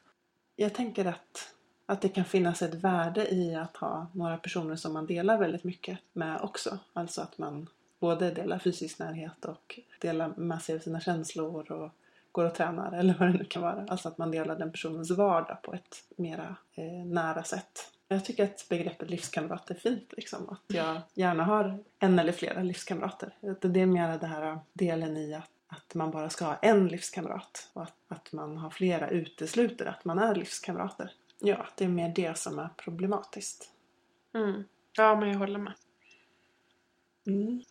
Jag 0.57 0.75
tänker 0.75 1.05
att, 1.05 1.55
att 1.87 2.01
det 2.01 2.09
kan 2.09 2.25
finnas 2.25 2.63
ett 2.63 2.75
värde 2.75 3.35
i 3.35 3.55
att 3.55 3.77
ha 3.77 4.07
några 4.13 4.37
personer 4.37 4.77
som 4.77 4.93
man 4.93 5.07
delar 5.07 5.39
väldigt 5.39 5.65
mycket 5.65 5.99
med 6.13 6.41
också. 6.41 6.79
Alltså 6.93 7.21
att 7.21 7.39
man 7.39 7.69
både 8.01 8.31
delar 8.31 8.59
fysisk 8.59 8.99
närhet 8.99 9.45
och 9.45 9.81
delar 10.01 10.33
med 10.37 10.63
sig 10.63 10.75
av 10.75 10.79
sina 10.79 11.01
känslor 11.01 11.73
och 11.73 11.91
går 12.33 12.45
och 12.45 12.55
tränar 12.55 12.93
eller 12.93 13.15
vad 13.19 13.29
det 13.29 13.39
nu 13.39 13.45
kan 13.45 13.63
vara. 13.63 13.87
Alltså 13.89 14.09
att 14.09 14.19
man 14.19 14.31
delar 14.31 14.59
den 14.59 14.73
personens 14.73 15.11
vardag 15.11 15.63
på 15.63 15.75
ett 15.75 16.05
mera 16.17 16.57
eh, 16.75 17.07
nära 17.07 17.43
sätt. 17.43 17.93
Jag 18.09 18.25
tycker 18.25 18.45
att 18.45 18.67
begreppet 18.69 19.11
livskamrat 19.11 19.71
är 19.71 19.75
fint. 19.75 20.13
Liksom. 20.17 20.51
Att 20.51 20.63
jag 20.67 21.01
gärna 21.15 21.45
har 21.45 21.79
en 21.99 22.19
eller 22.19 22.33
flera 22.33 22.63
livskamrater. 22.63 23.35
Det 23.61 23.81
är 23.81 23.87
mera 23.87 24.19
den 24.19 24.31
här 24.31 24.43
äh, 24.43 24.59
delen 24.73 25.17
i 25.17 25.35
att, 25.35 25.51
att 25.67 25.95
man 25.95 26.11
bara 26.11 26.31
ska 26.31 26.45
ha 26.45 26.57
en 26.57 26.89
livskamrat. 26.89 27.71
Och 27.73 27.83
att, 27.83 27.95
att 28.09 28.33
man 28.33 28.57
har 28.57 28.71
flera 28.71 29.09
utesluter 29.09 29.87
att 29.87 30.05
man 30.05 30.19
är 30.19 30.35
livskamrater. 30.35 31.13
Ja, 31.47 31.67
det 31.77 31.85
är 31.85 31.89
mer 31.89 32.13
det 32.15 32.39
som 32.39 32.59
är 32.59 32.69
problematiskt. 32.77 33.71
Mm. 34.35 34.65
Ja, 34.93 35.21
men 35.21 35.29
jag 35.29 35.39
håller 35.39 35.59
med. 35.59 35.73
Mm. 37.27 37.63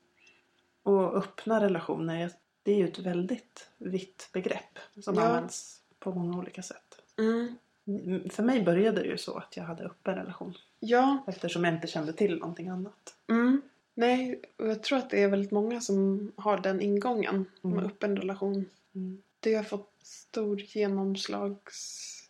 Och 0.83 1.17
öppna 1.17 1.61
relationer, 1.61 2.31
det 2.63 2.71
är 2.71 2.75
ju 2.77 2.87
ett 2.87 2.99
väldigt 2.99 3.69
vitt 3.77 4.29
begrepp 4.33 4.79
som 5.01 5.15
Ja. 5.15 5.21
används 5.23 5.81
på 5.99 6.11
många 6.11 6.37
olika 6.37 6.63
sätt. 6.63 7.01
Mm. 7.17 7.55
Mm, 7.87 8.29
För 8.29 8.43
mig 8.43 8.63
började 8.63 9.01
det 9.01 9.07
ju 9.07 9.17
så 9.17 9.37
att 9.37 9.57
jag 9.57 9.63
hade 9.63 9.83
öppen 9.83 10.15
relation 10.15 10.53
Ja, 10.79 11.23
eftersom 11.27 11.63
jag 11.63 11.73
inte 11.73 11.87
kände 11.87 12.13
till 12.13 12.37
någonting 12.39 12.67
annat. 12.69 13.15
mm. 13.27 13.61
nej, 13.93 14.41
och 14.57 14.67
jag 14.67 14.83
tror 14.83 14.97
att 14.97 15.09
det 15.09 15.23
är 15.23 15.27
väldigt 15.29 15.51
många 15.51 15.81
som 15.81 16.31
har 16.35 16.57
den 16.57 16.81
ingången 16.81 17.45
Mm. 17.63 17.75
med 17.77 17.85
öppen 17.85 18.17
relation. 18.17 18.65
Mm. 18.95 19.21
Det 19.39 19.55
har 19.55 19.63
fått 19.63 19.91
stor 20.01 20.57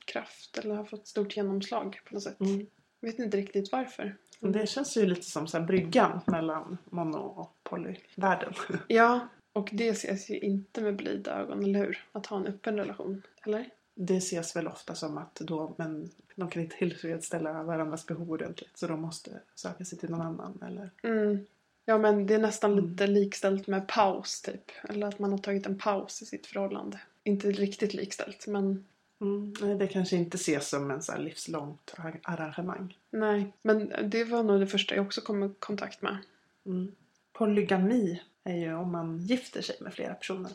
genomslagskraft, 0.05 0.57
eller 0.57 0.75
har 0.75 0.85
fått 0.85 1.07
stort 1.07 1.37
genomslag 1.37 1.99
på 2.07 2.13
något 2.13 2.23
sätt. 2.23 2.39
Mm. 2.39 2.65
Jag 2.99 3.09
vet 3.09 3.19
inte 3.19 3.37
riktigt 3.37 3.71
varför. 3.71 4.15
Och 4.39 4.51
Det 4.51 4.69
känns 4.69 4.97
ju 4.97 5.05
lite 5.05 5.21
som 5.21 5.47
så 5.47 5.57
här 5.57 5.65
bryggan 5.65 6.21
mellan 6.25 6.77
mono 6.89 7.17
och 7.17 7.57
polyvärlden. 7.63 8.53
Ja, 8.87 9.27
och 9.53 9.69
det 9.71 9.89
ses 9.89 10.29
ju 10.29 10.39
inte 10.39 10.81
med 10.81 10.95
blida 10.95 11.39
ögon, 11.39 11.63
eller 11.63 11.79
hur? 11.79 12.05
Att 12.11 12.25
ha 12.25 12.37
en 12.37 12.47
öppen 12.47 12.77
relation, 12.77 13.21
eller? 13.45 13.69
Det 13.95 14.17
ses 14.17 14.55
väl 14.55 14.67
ofta 14.67 14.95
som 14.95 15.17
att 15.17 15.35
då, 15.35 15.75
men 15.77 16.09
de 16.35 16.49
kan 16.49 16.61
inte 16.61 16.77
tillfredsställa 16.77 17.63
varandras 17.63 18.05
behov 18.05 18.31
ordentligt 18.31 18.77
så 18.77 18.87
de 18.87 19.01
måste 19.01 19.31
söka 19.55 19.85
sig 19.85 19.97
till 19.97 20.09
någon 20.09 20.21
annan. 20.21 20.59
Eller? 20.67 20.89
Mm. 21.03 21.45
Ja, 21.85 21.97
men 21.97 22.27
det 22.27 22.33
är 22.33 22.39
nästan 22.39 22.71
Mm. 22.73 22.85
lite 22.89 23.07
likställt 23.07 23.67
med 23.67 23.87
paus, 23.87 24.41
typ. 24.41 24.71
Eller 24.89 25.07
att 25.07 25.19
man 25.19 25.31
har 25.31 25.37
tagit 25.37 25.65
en 25.65 25.77
paus 25.77 26.21
i 26.21 26.25
sitt 26.25 26.47
förhållande. 26.47 26.99
Inte 27.23 27.51
riktigt 27.51 27.93
likställt, 27.93 28.47
men 28.47 28.85
Mm. 29.21 29.77
Det 29.77 29.87
kanske 29.87 30.15
inte 30.15 30.35
ses 30.35 30.69
som 30.69 30.91
en 30.91 31.01
så 31.01 31.11
här 31.11 31.19
livslångt 31.19 31.93
ar- 31.97 32.19
arrangemang. 32.23 32.97
nej. 33.09 33.53
Men 33.61 33.93
det 34.03 34.23
var 34.23 34.43
nog 34.43 34.59
det 34.59 34.67
första 34.67 34.95
jag 34.95 35.05
också 35.05 35.21
kom 35.21 35.43
i 35.43 35.49
kontakt 35.59 36.01
med. 36.01 36.17
Mm. 36.65 36.91
Polygami 37.33 38.21
är 38.43 38.55
ju 38.55 38.73
om 38.75 38.91
man 38.91 39.17
gifter 39.17 39.61
sig 39.61 39.75
med 39.81 39.93
flera 39.93 40.13
personer. 40.13 40.51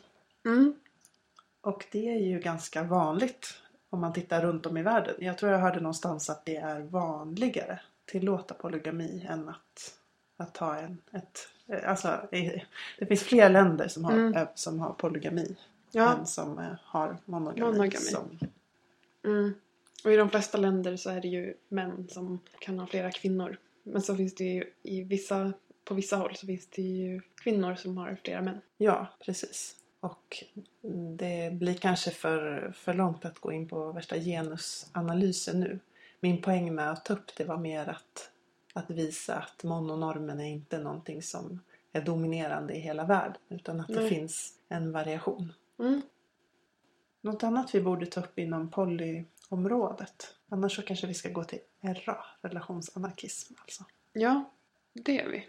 Mm. 0.46 0.74
Och 1.60 1.84
det 1.92 2.08
är 2.08 2.18
ju 2.20 2.40
ganska 2.40 2.82
vanligt 2.82 3.54
om 3.90 4.00
man 4.00 4.12
tittar 4.12 4.42
runt 4.42 4.66
om 4.66 4.76
i 4.76 4.82
världen. 4.82 5.14
Jag 5.18 5.38
tror 5.38 5.52
jag 5.52 5.58
hörde 5.58 5.80
någonstans 5.80 6.30
att 6.30 6.44
det 6.44 6.56
är 6.56 6.80
vanligare 6.80 7.80
tillåta 8.04 8.54
polygami 8.54 9.26
än 9.28 9.48
att, 9.48 9.94
att 10.36 10.56
ha 10.56 10.76
en, 10.78 10.98
ett... 11.12 11.48
eh, 11.66 11.90
Alltså, 11.90 12.28
det 12.98 13.06
finns 13.06 13.22
fler 13.22 13.48
länder 13.48 13.88
som 13.88 14.04
har, 14.04 14.12
Mm. 14.12 14.34
eh, 14.36 14.48
som 14.54 14.80
har 14.80 14.92
polygami 14.92 15.56
Ja. 15.92 16.16
än 16.16 16.26
som 16.26 16.58
eh, 16.58 16.72
har 16.84 17.16
monogami. 17.24 17.72
Monogami. 17.72 18.04
Som, 18.04 18.38
Mm. 19.24 19.54
Och 20.04 20.12
i 20.12 20.16
de 20.16 20.30
flesta 20.30 20.58
länder 20.58 20.96
så 20.96 21.10
är 21.10 21.20
det 21.20 21.28
ju 21.28 21.54
män 21.68 22.08
som 22.08 22.38
kan 22.58 22.78
ha 22.78 22.86
flera 22.86 23.10
kvinnor. 23.10 23.58
Men 23.82 24.02
så 24.02 24.16
finns 24.16 24.34
det 24.34 24.44
ju 24.44 24.72
i 24.82 25.02
vissa, 25.02 25.52
på 25.84 25.94
vissa 25.94 26.16
håll 26.16 26.36
så 26.36 26.46
finns 26.46 26.66
det 26.66 26.82
ju 26.82 27.20
kvinnor 27.42 27.74
som 27.74 27.96
har 27.96 28.18
flera 28.24 28.42
män. 28.42 28.60
ja, 28.76 29.06
precis. 29.24 29.76
Och 30.00 30.44
det 31.16 31.52
blir 31.52 31.74
kanske 31.74 32.10
för, 32.10 32.72
för 32.76 32.94
långt 32.94 33.24
att 33.24 33.38
gå 33.38 33.52
in 33.52 33.68
på 33.68 33.92
värsta 33.92 34.16
genusanalysen 34.16 35.60
nu. 35.60 35.78
Min 36.20 36.42
poäng 36.42 36.74
med 36.74 36.90
att 36.90 37.04
ta 37.04 37.14
upp 37.14 37.36
det 37.36 37.44
var 37.44 37.56
mer 37.56 37.88
att 37.88 38.30
att 38.72 38.90
visa 38.90 39.36
att 39.36 39.64
mononormen 39.64 40.40
är 40.40 40.48
inte 40.48 40.78
någonting 40.78 41.22
som 41.22 41.60
är 41.92 42.00
dominerande 42.00 42.74
i 42.74 42.80
hela 42.80 43.04
världen 43.04 43.36
utan 43.48 43.80
att 43.80 43.88
det 43.88 44.00
Nej. 44.00 44.08
finns 44.08 44.54
en 44.68 44.92
variation. 44.92 45.52
Mm. 45.80 46.02
Något 47.20 47.42
annat 47.42 47.74
vi 47.74 47.80
borde 47.80 48.06
ta 48.06 48.20
upp 48.20 48.38
inom 48.38 48.70
polyområdet. 48.70 50.34
Annars 50.48 50.76
så 50.76 50.82
kanske 50.82 51.06
vi 51.06 51.14
ska 51.14 51.28
gå 51.28 51.44
till 51.44 51.58
RA, 51.80 52.24
relationsanarkism 52.42 53.54
alltså. 53.62 53.84
Ja, 54.12 54.44
det 54.92 55.20
är 55.20 55.28
vi. 55.28 55.46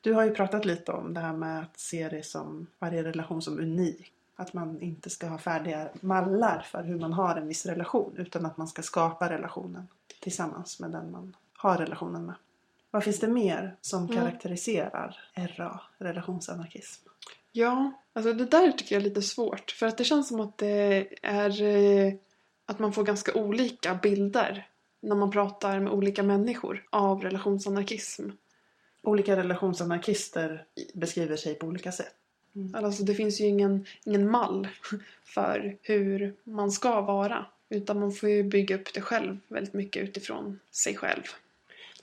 Du 0.00 0.12
har 0.12 0.24
ju 0.24 0.34
pratat 0.34 0.64
lite 0.64 0.92
om 0.92 1.14
det 1.14 1.20
här 1.20 1.32
med 1.32 1.62
att 1.62 1.78
se 1.80 2.08
det 2.08 2.22
som 2.22 2.66
varje 2.78 3.04
relation 3.04 3.42
som 3.42 3.58
unik. 3.58 4.12
Att 4.36 4.52
man 4.52 4.80
inte 4.80 5.10
ska 5.10 5.26
ha 5.26 5.38
färdiga 5.38 5.88
mallar 6.00 6.60
för 6.60 6.82
hur 6.82 6.98
man 7.00 7.12
har 7.12 7.36
en 7.36 7.48
viss 7.48 7.66
relation 7.66 8.14
utan 8.16 8.46
att 8.46 8.56
man 8.56 8.68
ska 8.68 8.82
skapa 8.82 9.30
relationen 9.30 9.88
tillsammans 10.20 10.80
med 10.80 10.90
den 10.90 11.10
man 11.10 11.36
har 11.52 11.76
relationen 11.76 12.26
med. 12.26 12.34
Vad 12.90 13.04
finns 13.04 13.20
det 13.20 13.28
mer 13.28 13.76
som 13.80 14.04
Mm. 14.04 14.16
karaktäriserar 14.16 15.16
RA, 15.34 15.80
relationsanarkism? 15.98 17.08
Ja, 17.56 17.92
alltså 18.12 18.32
det 18.32 18.44
där 18.44 18.72
tycker 18.72 18.94
jag 18.94 19.00
är 19.00 19.08
lite 19.08 19.22
svårt. 19.22 19.70
För 19.70 19.86
att 19.86 19.98
det 19.98 20.04
känns 20.04 20.28
som 20.28 20.40
att 20.40 20.58
det 20.58 21.08
är 21.22 21.62
eh, 21.62 22.14
att 22.66 22.78
man 22.78 22.92
får 22.92 23.04
ganska 23.04 23.34
olika 23.34 23.94
bilder 23.94 24.68
när 25.00 25.16
man 25.16 25.30
pratar 25.30 25.80
med 25.80 25.92
olika 25.92 26.22
människor 26.22 26.86
av 26.90 27.22
relationsanarkism. 27.22 28.30
Olika 29.02 29.36
relationsanarkister 29.36 30.64
beskriver 30.94 31.36
sig 31.36 31.54
på 31.54 31.66
olika 31.66 31.92
sätt. 31.92 32.14
Alltså 32.74 33.02
det 33.02 33.14
finns 33.14 33.40
ju 33.40 33.44
ingen, 33.44 33.86
ingen 34.04 34.30
mall 34.30 34.68
för 35.24 35.76
hur 35.82 36.34
man 36.44 36.72
ska 36.72 37.00
vara. 37.00 37.46
Utan 37.68 38.00
man 38.00 38.12
får 38.12 38.28
ju 38.28 38.42
bygga 38.42 38.76
upp 38.76 38.94
det 38.94 39.00
själv 39.00 39.38
väldigt 39.48 39.74
mycket 39.74 40.02
utifrån 40.02 40.60
sig 40.70 40.96
själv. 40.96 41.22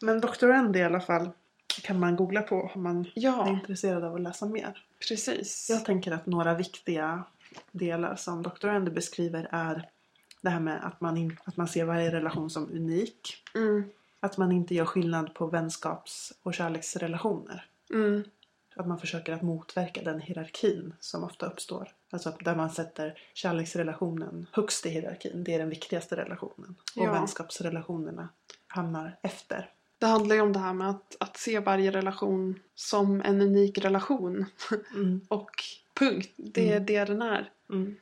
Men. 0.02 0.22
Andy 0.42 0.80
i 0.80 0.84
alla 0.84 1.02
fall 1.02 1.30
kan 1.82 2.00
man 2.00 2.16
googla 2.16 2.42
på 2.42 2.72
om 2.76 2.84
man 2.84 3.00
är 3.00 3.12
Ja, 3.16 3.50
intresserad 3.50 4.04
av 4.04 4.16
att 4.16 4.22
läsa 4.22 4.46
mer. 4.46 4.84
Precis. 5.08 5.68
Jag 5.70 5.86
tänker 5.86 6.12
att 6.12 6.26
några 6.26 6.54
viktiga 6.54 7.24
delar 7.72 8.16
som 8.16 8.44
Dr. 8.44 8.68
Andy 8.68 8.92
beskriver 8.92 9.48
är 9.52 9.90
det 10.42 10.50
här 10.50 10.60
med 10.60 10.86
att 10.86 11.02
man, 11.02 11.18
in, 11.18 11.38
att 11.46 11.58
man 11.58 11.68
ser 11.68 11.86
varje 11.86 12.12
relation 12.12 12.50
som 12.50 12.72
unik. 12.72 13.38
Mm, 13.56 13.84
Att 14.20 14.38
man 14.38 14.52
inte 14.52 14.76
gör 14.76 14.86
skillnad 14.86 15.34
på 15.34 15.48
vänskaps 15.48 16.34
och 16.44 16.54
kärleksrelationer. 16.54 17.66
mm, 17.94 18.24
Att 18.76 18.88
man 18.88 19.00
försöker 19.00 19.34
att 19.34 19.42
motverka 19.42 20.02
den 20.04 20.20
hierarkin 20.22 20.94
som 21.00 21.24
ofta 21.24 21.46
uppstår. 21.46 21.92
Alltså 22.10 22.34
där 22.40 22.56
man 22.56 22.70
sätter 22.70 23.20
kärleksrelationen 23.34 24.48
högst 24.52 24.86
i 24.86 24.90
hierarkin. 24.90 25.44
Det 25.44 25.54
är 25.54 25.60
den 25.60 25.70
viktigaste 25.70 26.16
relationen. 26.16 26.76
Och 26.96 27.06
Ja. 27.06 27.12
vänskapsrelationerna 27.12 28.30
hamnar 28.68 29.18
efter. 29.22 29.70
Det 30.04 30.08
handlar 30.08 30.36
ju 30.36 30.42
om 30.42 30.54
det 30.54 30.60
här 30.60 30.74
med 30.74 30.90
att, 30.90 31.16
att 31.20 31.38
se 31.38 31.60
varje 31.60 31.92
relation 31.92 32.60
som 32.76 33.22
en 33.22 33.42
unik 33.42 33.78
relation. 33.78 34.46
Mm. 34.96 35.22
Och 35.28 35.52
punkt. 36.00 36.34
Det 36.38 36.70
är 36.70 36.76
Mm. 36.76 36.86
det 36.86 37.06
den 37.06 37.22
är. 37.22 37.52
Mm. 37.70 37.96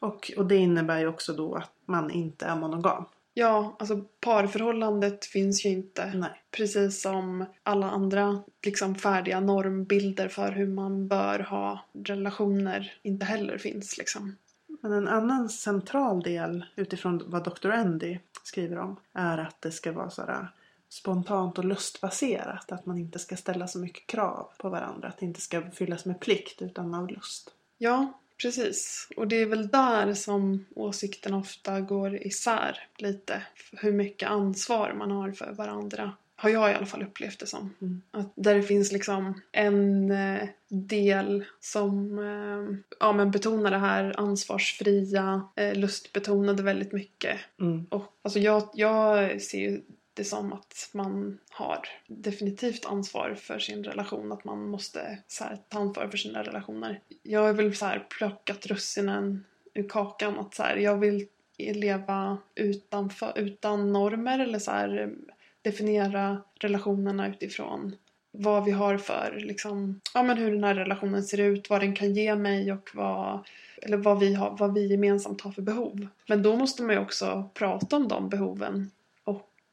Och, 0.00 0.32
och 0.36 0.46
det 0.46 0.56
innebär 0.56 0.98
ju 0.98 1.06
också 1.06 1.32
då 1.32 1.54
att 1.54 1.72
man 1.86 2.10
inte 2.10 2.46
är 2.46 2.56
monogam. 2.56 3.04
Ja, 3.34 3.76
alltså 3.78 4.00
parförhållandet 4.20 5.24
finns 5.24 5.66
ju 5.66 5.68
inte. 5.68 6.12
Nej. 6.14 6.42
Precis 6.50 7.02
som 7.02 7.44
alla 7.62 7.90
andra 7.90 8.42
liksom 8.64 8.94
färdiga 8.94 9.40
normbilder 9.40 10.28
för 10.28 10.52
hur 10.52 10.66
man 10.66 11.08
bör 11.08 11.38
ha 11.38 11.84
relationer 12.04 12.92
inte 13.02 13.26
heller 13.26 13.58
finns 13.58 13.98
liksom. 13.98 14.36
Men 14.82 14.92
en 14.92 15.08
annan 15.08 15.48
central 15.48 16.22
del 16.22 16.64
utifrån 16.76 17.22
vad 17.26 17.44
Dr. 17.44 17.70
Andy 17.70 18.18
skriver 18.42 18.78
om 18.78 18.96
är 19.12 19.38
att 19.38 19.60
det 19.62 19.70
ska 19.70 19.92
vara 19.92 20.10
sådär 20.10 20.48
spontant 20.94 21.58
och 21.58 21.64
lustbaserat. 21.64 22.72
Att 22.72 22.86
man 22.86 22.98
inte 22.98 23.18
ska 23.18 23.36
ställa 23.36 23.66
så 23.66 23.78
mycket 23.78 24.06
krav 24.06 24.48
på 24.58 24.68
varandra. 24.68 25.08
Att 25.08 25.18
det 25.18 25.26
inte 25.26 25.40
ska 25.40 25.70
fyllas 25.70 26.04
med 26.04 26.20
plikt 26.20 26.62
utan 26.62 26.94
av 26.94 27.08
lust. 27.08 27.50
Ja, 27.78 28.20
precis. 28.42 29.08
Och 29.16 29.28
det 29.28 29.36
är 29.36 29.46
väl 29.46 29.68
där 29.68 30.14
som 30.14 30.66
åsikterna 30.74 31.36
ofta 31.36 31.80
går 31.80 32.16
isär 32.16 32.88
lite. 32.96 33.42
Hur 33.72 33.92
mycket 33.92 34.30
ansvar 34.30 34.92
man 34.92 35.10
har 35.10 35.32
för 35.32 35.52
varandra. 35.52 36.12
Har 36.36 36.50
jag 36.50 36.70
i 36.70 36.74
alla 36.74 36.86
fall 36.86 37.02
upplevt 37.02 37.40
det 37.40 37.46
som. 37.46 37.74
Mm. 37.80 38.02
Att 38.10 38.32
där 38.34 38.54
det 38.54 38.62
finns 38.62 38.92
liksom 38.92 39.40
en 39.52 40.10
eh, 40.10 40.48
del 40.68 41.44
som 41.60 42.18
eh, 42.18 42.78
ja, 43.00 43.12
men 43.12 43.30
betonar 43.30 43.70
det 43.70 43.78
här 43.78 44.20
ansvarsfria, 44.20 45.48
eh, 45.56 45.74
lustbetonade 45.74 46.62
väldigt 46.62 46.92
mycket. 46.92 47.40
Mm. 47.60 47.86
Och, 47.90 48.04
alltså 48.22 48.38
jag, 48.38 48.68
jag 48.74 49.42
ser 49.42 49.58
ju 49.58 49.82
det 50.14 50.24
som 50.24 50.52
att 50.52 50.90
man 50.92 51.38
har 51.50 51.78
definitivt 52.06 52.86
ansvar 52.86 53.34
för 53.34 53.58
sin 53.58 53.84
relation. 53.84 54.32
Att 54.32 54.44
man 54.44 54.68
måste 54.68 55.18
så 55.28 55.44
här, 55.44 55.58
ta 55.68 55.78
ansvar 55.78 56.08
för 56.08 56.16
sina 56.16 56.42
relationer. 56.42 57.00
Jag 57.22 57.40
har 57.40 57.52
väl 57.52 57.76
så 57.76 57.86
här, 57.86 58.06
plockat 58.10 58.66
russinen 58.66 59.44
ur 59.74 59.88
kakan. 59.88 60.38
Att 60.38 60.54
så 60.54 60.62
här, 60.62 60.76
jag 60.76 60.96
vill 60.96 61.26
leva 61.58 62.38
utanför, 62.54 63.32
utan 63.36 63.92
normer 63.92 64.38
eller 64.38 64.58
så 64.58 64.70
här, 64.70 65.14
definiera 65.62 66.42
relationerna 66.60 67.28
utifrån 67.28 67.96
vad 68.36 68.64
vi 68.64 68.70
har 68.70 68.98
för, 68.98 69.38
liksom, 69.40 70.00
ja 70.14 70.22
men 70.22 70.38
hur 70.38 70.52
den 70.52 70.64
här 70.64 70.74
relationen 70.74 71.22
ser 71.22 71.40
ut, 71.40 71.70
vad 71.70 71.80
den 71.80 71.94
kan 71.94 72.14
ge 72.14 72.34
mig 72.34 72.72
och 72.72 72.90
vad, 72.94 73.46
eller 73.82 73.96
vad 73.96 74.20
vi, 74.20 74.34
har, 74.34 74.56
vad 74.58 74.74
vi 74.74 74.86
gemensamt 74.86 75.40
har 75.40 75.52
för 75.52 75.62
behov. 75.62 76.06
Men 76.26 76.42
då 76.42 76.56
måste 76.56 76.82
man 76.82 76.94
ju 76.94 77.00
också 77.00 77.50
prata 77.54 77.96
om 77.96 78.08
de 78.08 78.28
behoven. 78.28 78.90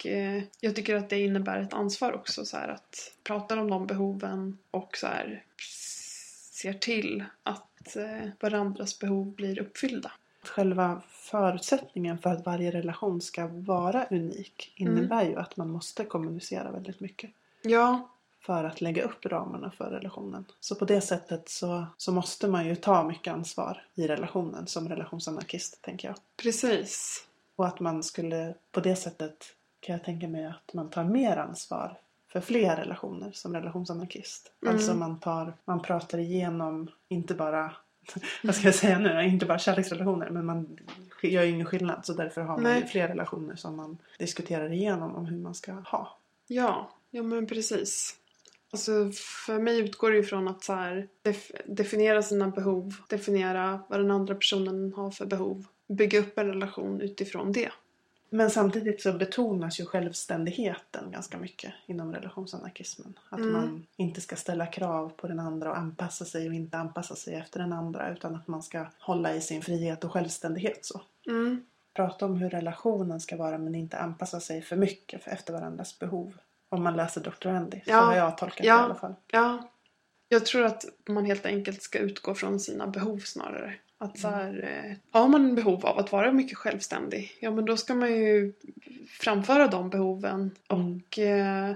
Och 0.01 0.07
eh, 0.07 0.43
jag 0.59 0.75
tycker 0.75 0.95
att 0.95 1.09
det 1.09 1.19
innebär 1.19 1.59
ett 1.59 1.73
ansvar 1.73 2.13
också 2.13 2.45
så 2.45 2.57
här 2.57 2.67
att 2.67 3.13
prata 3.23 3.61
om 3.61 3.69
de 3.69 3.87
behoven 3.87 4.57
och 4.71 4.97
så 4.97 5.07
här 5.07 5.43
ser 6.51 6.73
till 6.73 7.23
att 7.43 7.95
eh, 7.95 8.29
varandras 8.39 8.99
behov 8.99 9.35
blir 9.35 9.59
uppfyllda. 9.59 10.11
Själva 10.43 11.01
förutsättningen 11.09 12.17
för 12.17 12.29
att 12.29 12.45
varje 12.45 12.71
relation 12.71 13.21
ska 13.21 13.47
vara 13.47 14.05
unik 14.05 14.73
innebär 14.75 15.23
ju 15.25 15.35
att 15.35 15.57
man 15.57 15.69
måste 15.69 16.05
kommunicera 16.05 16.71
väldigt 16.71 16.99
mycket. 16.99 17.31
Ja, 17.61 18.09
för 18.39 18.63
att 18.63 18.81
lägga 18.81 19.03
upp 19.03 19.25
ramarna 19.25 19.71
för 19.71 19.85
relationen. 19.85 20.45
Så 20.59 20.75
på 20.75 20.85
det 20.85 21.01
sättet 21.01 21.49
så, 21.49 21.85
så 21.97 22.11
måste 22.11 22.47
man 22.47 22.67
ju 22.67 22.75
ta 22.75 23.03
mycket 23.03 23.33
ansvar 23.33 23.85
i 23.95 24.07
relationen 24.07 24.67
som 24.67 24.89
relationsanarkist, 24.89 25.81
tänker 25.81 26.07
jag. 26.07 26.17
precis. 26.43 27.25
Och 27.55 27.67
att 27.67 27.79
man 27.79 28.03
skulle, 28.03 28.55
på 28.71 28.79
det 28.79 28.95
sättet 28.95 29.55
kan 29.81 29.93
jag 29.93 30.03
tänka 30.03 30.27
mig 30.27 30.45
att 30.45 30.73
man 30.73 30.89
tar 30.89 31.03
mer 31.03 31.37
ansvar 31.37 31.97
för 32.31 32.41
fler 32.41 32.75
relationer 32.75 33.31
som 33.31 33.53
relationsanarkist. 33.53 34.51
Mm. 34.61 34.73
Alltså 34.73 34.93
man 34.93 35.19
tar, 35.19 35.53
man 35.65 35.81
pratar 35.81 36.17
igenom, 36.17 36.91
inte 37.07 37.33
bara, 37.33 37.71
vad 38.43 38.55
ska 38.55 38.67
jag 38.67 38.75
säga 38.75 38.99
nu, 38.99 39.23
inte 39.23 39.45
bara 39.45 39.59
kärleksrelationer, 39.59 40.29
men 40.29 40.45
man 40.45 40.77
gör 41.21 41.43
ju 41.43 41.49
ingen 41.49 41.65
skillnad. 41.65 42.05
Så 42.05 42.13
därför 42.13 42.41
har 42.41 42.57
man 42.57 42.75
ju 42.77 42.85
fler 42.85 43.07
relationer 43.07 43.55
som 43.55 43.75
man 43.75 43.97
diskuterar 44.19 44.73
igenom 44.73 45.15
om 45.15 45.25
hur 45.25 45.37
man 45.37 45.55
ska 45.55 45.71
ha. 45.71 46.17
Ja, 46.47 46.91
ja 47.09 47.23
men 47.23 47.47
precis. 47.47 48.15
Alltså 48.71 49.11
för 49.45 49.59
mig 49.59 49.79
utgår 49.79 50.11
det 50.11 50.17
ju 50.17 50.23
från 50.23 50.47
att 50.47 50.63
så 50.63 50.73
här, 50.73 51.07
def- 51.23 51.61
definiera 51.65 52.23
sina 52.23 52.47
behov, 52.47 52.95
definiera 53.07 53.79
vad 53.87 53.99
den 53.99 54.11
andra 54.11 54.35
personen 54.35 54.93
har 54.93 55.11
för 55.11 55.25
behov, 55.25 55.65
bygga 55.87 56.19
upp 56.19 56.37
en 56.37 56.47
relation 56.47 57.01
utifrån 57.01 57.51
det. 57.51 57.71
Men 58.33 58.49
samtidigt 58.49 59.01
så 59.01 59.13
betonas 59.13 59.79
ju 59.79 59.85
självständigheten 59.85 61.11
ganska 61.11 61.37
mycket 61.37 61.73
inom 61.85 62.13
relationsanarkismen. 62.13 63.19
Att 63.29 63.39
Mm. 63.39 63.51
man 63.53 63.87
inte 63.95 64.21
ska 64.21 64.35
ställa 64.35 64.65
krav 64.67 65.09
på 65.09 65.27
den 65.27 65.39
andra 65.39 65.69
och 65.71 65.77
anpassa 65.77 66.25
sig 66.25 66.47
och 66.47 66.53
inte 66.53 66.77
anpassa 66.77 67.15
sig 67.15 67.35
efter 67.35 67.59
den 67.59 67.73
andra 67.73 68.09
utan 68.11 68.35
att 68.35 68.47
man 68.47 68.63
ska 68.63 68.85
hålla 68.99 69.33
i 69.35 69.41
sin 69.41 69.61
frihet 69.61 70.03
och 70.03 70.11
självständighet. 70.11 70.85
så. 70.85 71.01
Mm. 71.27 71.65
Prata 71.93 72.25
om 72.25 72.35
hur 72.37 72.49
relationen 72.49 73.19
ska 73.19 73.37
vara 73.37 73.57
men 73.57 73.75
inte 73.75 73.97
anpassa 73.97 74.39
sig 74.39 74.61
för 74.61 74.75
mycket 74.75 75.27
efter 75.27 75.53
varandras 75.53 75.99
behov. 75.99 76.33
Om 76.69 76.83
man 76.83 76.95
läser 76.95 77.21
Dr. 77.21 77.47
Andy. 77.47 77.77
Så 77.85 77.91
Ja. 77.91 78.01
har 78.01 78.15
jag 78.15 78.37
tolkat 78.37 78.57
det 78.57 78.63
i 78.63 78.67
Ja. 78.67 78.79
alla 78.79 78.95
fall. 78.95 79.13
Ja, 79.27 79.69
jag 80.27 80.45
tror 80.45 80.65
att 80.65 80.85
man 81.09 81.25
helt 81.25 81.45
enkelt 81.45 81.81
ska 81.81 81.99
utgå 81.99 82.35
från 82.35 82.59
sina 82.59 82.87
behov 82.87 83.17
snarare. 83.19 83.75
Att 84.01 84.19
så 84.19 84.27
här, 84.27 84.69
eh, 84.85 85.19
har 85.21 85.27
man 85.27 85.55
behov 85.55 85.85
av 85.85 85.97
att 85.99 86.11
vara 86.11 86.31
mycket 86.31 86.57
självständig, 86.57 87.37
ja 87.39 87.51
men 87.51 87.65
då 87.65 87.77
ska 87.77 87.95
man 87.95 88.11
ju 88.15 88.53
framföra 89.19 89.67
de 89.67 89.89
behoven 89.89 90.51
Mm. 90.69 91.01
och 91.01 91.19
eh, 91.19 91.75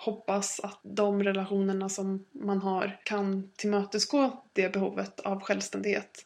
hoppas 0.00 0.60
att 0.60 0.80
de 0.82 1.22
relationerna 1.22 1.88
som 1.88 2.24
man 2.32 2.58
har 2.58 2.98
kan 3.04 3.50
tillmötesgå 3.56 4.42
det 4.52 4.72
behovet 4.72 5.20
av 5.20 5.40
självständighet. 5.40 6.24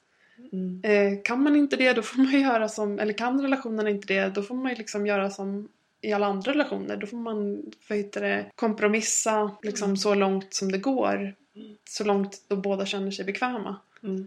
Mm. 0.52 0.80
Eh, 0.84 1.22
kan 1.24 1.42
man 1.42 1.56
inte 1.56 1.76
det, 1.76 1.92
då 1.92 2.02
får 2.02 2.18
man 2.22 2.40
göra 2.40 2.68
som, 2.68 2.98
eller 2.98 3.12
kan 3.12 3.42
relationen 3.42 3.88
inte 3.88 4.14
det, 4.14 4.28
då 4.28 4.42
får 4.42 4.54
man 4.54 4.70
ju 4.70 4.76
liksom 4.76 5.06
göra 5.06 5.30
som 5.30 5.68
i 6.00 6.12
alla 6.12 6.26
andra 6.26 6.52
relationer. 6.52 6.96
Då 6.96 7.06
får 7.06 7.16
man 7.16 7.62
vad 7.88 7.98
heter 7.98 8.20
det, 8.20 8.46
kompromissa 8.54 9.50
liksom 9.62 9.84
Mm. 9.86 9.96
så 9.96 10.14
långt 10.14 10.54
som 10.54 10.72
det 10.72 10.78
går. 10.78 11.14
Mm. 11.56 11.76
Så 11.88 12.04
långt 12.04 12.42
då 12.48 12.56
båda 12.56 12.86
känner 12.86 13.10
sig 13.10 13.24
bekväma. 13.24 13.76
Mm. 14.02 14.26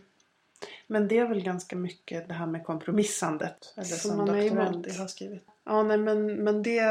Men 0.88 1.08
det 1.08 1.18
är 1.18 1.28
väl 1.28 1.44
ganska 1.44 1.76
mycket 1.76 2.28
det 2.28 2.34
här 2.34 2.46
med 2.46 2.66
kompromissandet. 2.66 3.74
Eller 3.76 3.86
Som 3.86 4.12
som, 4.12 4.18
man 4.18 4.30
är 4.30 4.46
emot. 4.46 4.98
Har 4.98 5.08
skrivit. 5.08 5.44
Ja, 5.66 5.84
nej 5.84 5.98
men, 5.98 6.36
men 6.36 6.64
det, 6.64 6.82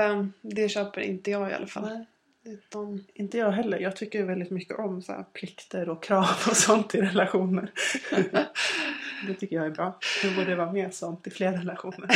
det 0.40 0.69
köper 0.69 1.00
inte 1.00 1.31
jag 1.31 1.50
i 1.50 1.54
alla 1.54 1.66
fall. 1.66 1.85
Nej. 1.85 2.07
Utan, 2.47 3.04
Inte 3.14 3.38
jag 3.38 3.50
heller. 3.50 3.78
Jag 3.78 3.97
tycker 3.97 4.23
väldigt 4.23 4.50
mycket 4.50 4.78
om 4.78 5.02
så 5.02 5.12
här, 5.12 5.25
plikter 5.33 5.88
och 5.88 6.02
krav 6.02 6.28
och 6.49 6.57
sånt 6.57 6.95
i 6.95 7.00
relationer. 7.00 7.71
det 9.26 9.35
tycker 9.35 9.57
jag 9.57 9.66
är 9.66 9.71
bra. 9.71 9.99
Det 10.23 10.37
borde 10.37 10.57
vara 10.57 10.73
mer 10.73 10.90
sånt 10.90 11.26
i 11.26 11.31
fler 11.31 11.52
relationer. 11.52 12.11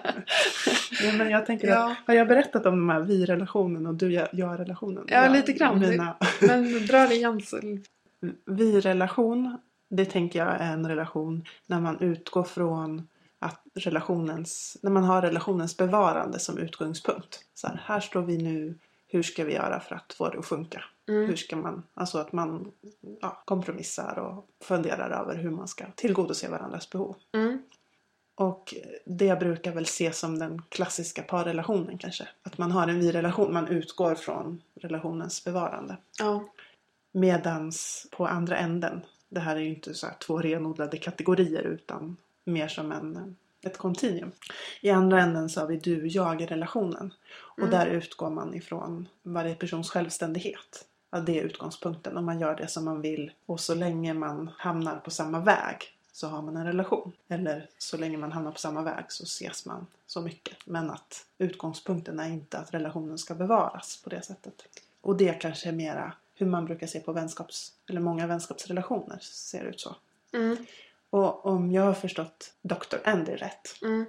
ja, 1.02 1.12
men 1.12 1.30
jag 1.30 1.46
tänker 1.46 1.68
Ja. 1.68 1.92
att, 1.92 1.98
har 2.06 2.14
jag 2.14 2.28
berättat 2.28 2.66
om 2.66 2.74
de 2.74 2.88
här 2.88 3.00
vi-relationen 3.00 3.86
och 3.86 3.94
du-jag-relationen? 3.94 5.04
Ja, 5.08 5.28
lite 5.28 5.52
grann. 5.52 5.78
Mina, 5.78 6.16
men 6.40 6.86
dra 6.86 7.06
det 7.06 7.14
igen 7.14 7.40
så... 7.40 7.60
vi-relation, 8.46 9.58
det 9.88 10.04
tänker 10.04 10.38
jag 10.38 10.48
är 10.48 10.72
en 10.72 10.88
relation 10.88 11.44
när 11.66 11.80
man 11.80 12.00
utgår 12.00 12.44
från 12.44 13.08
att 13.38 13.62
relationens, 13.74 14.76
när 14.82 14.90
man 14.90 15.04
har 15.04 15.22
relationens 15.22 15.76
bevarande 15.76 16.38
som 16.38 16.58
utgångspunkt. 16.58 17.44
Så 17.54 17.66
här, 17.66 17.82
här 17.84 18.00
står 18.00 18.22
vi 18.22 18.38
nu, 18.38 18.78
hur 19.06 19.22
ska 19.22 19.44
vi 19.44 19.54
göra 19.54 19.80
för 19.80 19.94
att 19.94 20.12
få 20.12 20.28
det 20.28 20.38
att 20.38 20.46
funka? 20.46 20.84
Hur 21.06 21.24
Mm. 21.24 21.36
ska 21.36 21.56
man, 21.56 21.82
alltså 21.94 22.18
att 22.18 22.32
man 22.32 22.72
ja, 23.20 23.42
kompromissar 23.44 24.18
och 24.18 24.46
funderar 24.64 25.10
över 25.10 25.36
hur 25.36 25.50
man 25.50 25.68
ska 25.68 25.84
tillgodose 25.96 26.48
varandras 26.48 26.90
behov. 26.90 27.16
Mm. 27.32 27.62
Och 28.34 28.74
det 29.04 29.38
brukar 29.40 29.72
väl 29.72 29.82
ses 29.82 30.18
som 30.18 30.38
den 30.38 30.62
klassiska 30.68 31.22
parrelationen 31.22 31.98
kanske. 31.98 32.28
Att 32.42 32.58
man 32.58 32.72
har 32.72 32.88
en 32.88 33.00
vi-relation, 33.00 33.52
man 33.52 33.68
utgår 33.68 34.14
från 34.14 34.62
relationens 34.74 35.44
bevarande. 35.44 35.96
Ja. 36.18 36.44
Medans 37.12 38.06
på 38.10 38.26
andra 38.26 38.56
änden, 38.56 39.00
det 39.28 39.40
här 39.40 39.56
är 39.56 39.60
ju 39.60 39.68
inte 39.68 39.94
så 39.94 40.06
två 40.26 40.38
renodlade 40.38 40.98
kategorier 40.98 41.62
utan 41.62 42.16
mer 42.44 42.68
som 42.68 42.92
en, 42.92 43.36
ett 43.62 43.78
kontinuum. 43.78 44.32
I 44.80 44.90
andra 44.90 45.22
änden 45.22 45.48
så 45.48 45.60
har 45.60 45.66
vi 45.66 45.76
du-jag-relationen. 45.76 47.14
Och 47.34 47.58
Mm. 47.58 47.70
där 47.70 47.86
utgår 47.86 48.30
man 48.30 48.54
ifrån 48.54 49.08
varje 49.22 49.54
persons 49.54 49.90
självständighet. 49.90 50.84
Ja, 51.10 51.20
det 51.20 51.38
är 51.38 51.42
utgångspunkten 51.42 52.16
och 52.16 52.24
man 52.24 52.40
gör 52.40 52.56
det 52.56 52.68
som 52.68 52.84
man 52.84 53.00
vill. 53.00 53.32
Och 53.46 53.60
så 53.60 53.74
länge 53.74 54.14
man 54.14 54.50
hamnar 54.58 54.96
på 54.96 55.10
samma 55.10 55.40
väg 55.40 55.76
så 56.12 56.28
har 56.28 56.42
man 56.42 56.56
en 56.56 56.66
relation. 56.66 57.12
Eller 57.28 57.68
så 57.78 57.96
länge 57.96 58.18
man 58.18 58.32
hamnar 58.32 58.52
på 58.52 58.58
samma 58.58 58.82
väg 58.82 59.04
så 59.08 59.24
ses 59.24 59.66
man 59.66 59.86
så 60.06 60.20
mycket. 60.20 60.56
Men 60.64 60.90
att 60.90 61.26
utgångspunkten 61.38 62.20
är 62.20 62.28
inte 62.28 62.58
att 62.58 62.74
relationen 62.74 63.18
ska 63.18 63.34
bevaras 63.34 64.02
på 64.04 64.10
det 64.10 64.22
sättet. 64.22 64.62
Och 65.00 65.16
det 65.16 65.32
kanske 65.32 65.68
är 65.68 65.72
mera 65.72 66.12
hur 66.38 66.46
man 66.46 66.64
brukar 66.64 66.86
se 66.86 67.00
på 67.00 67.12
vänskaps, 67.12 67.72
eller 67.88 68.00
många 68.00 68.26
vänskapsrelationer 68.26 69.18
ser 69.20 69.64
ut 69.64 69.80
så. 69.80 69.96
Mm. 70.34 70.56
Och 71.10 71.46
om 71.46 71.72
jag 71.72 71.82
har 71.82 71.94
förstått 71.94 72.52
Dr. 72.62 72.96
Andy 73.04 73.32
rätt 73.32 73.82
Mm. 73.82 74.06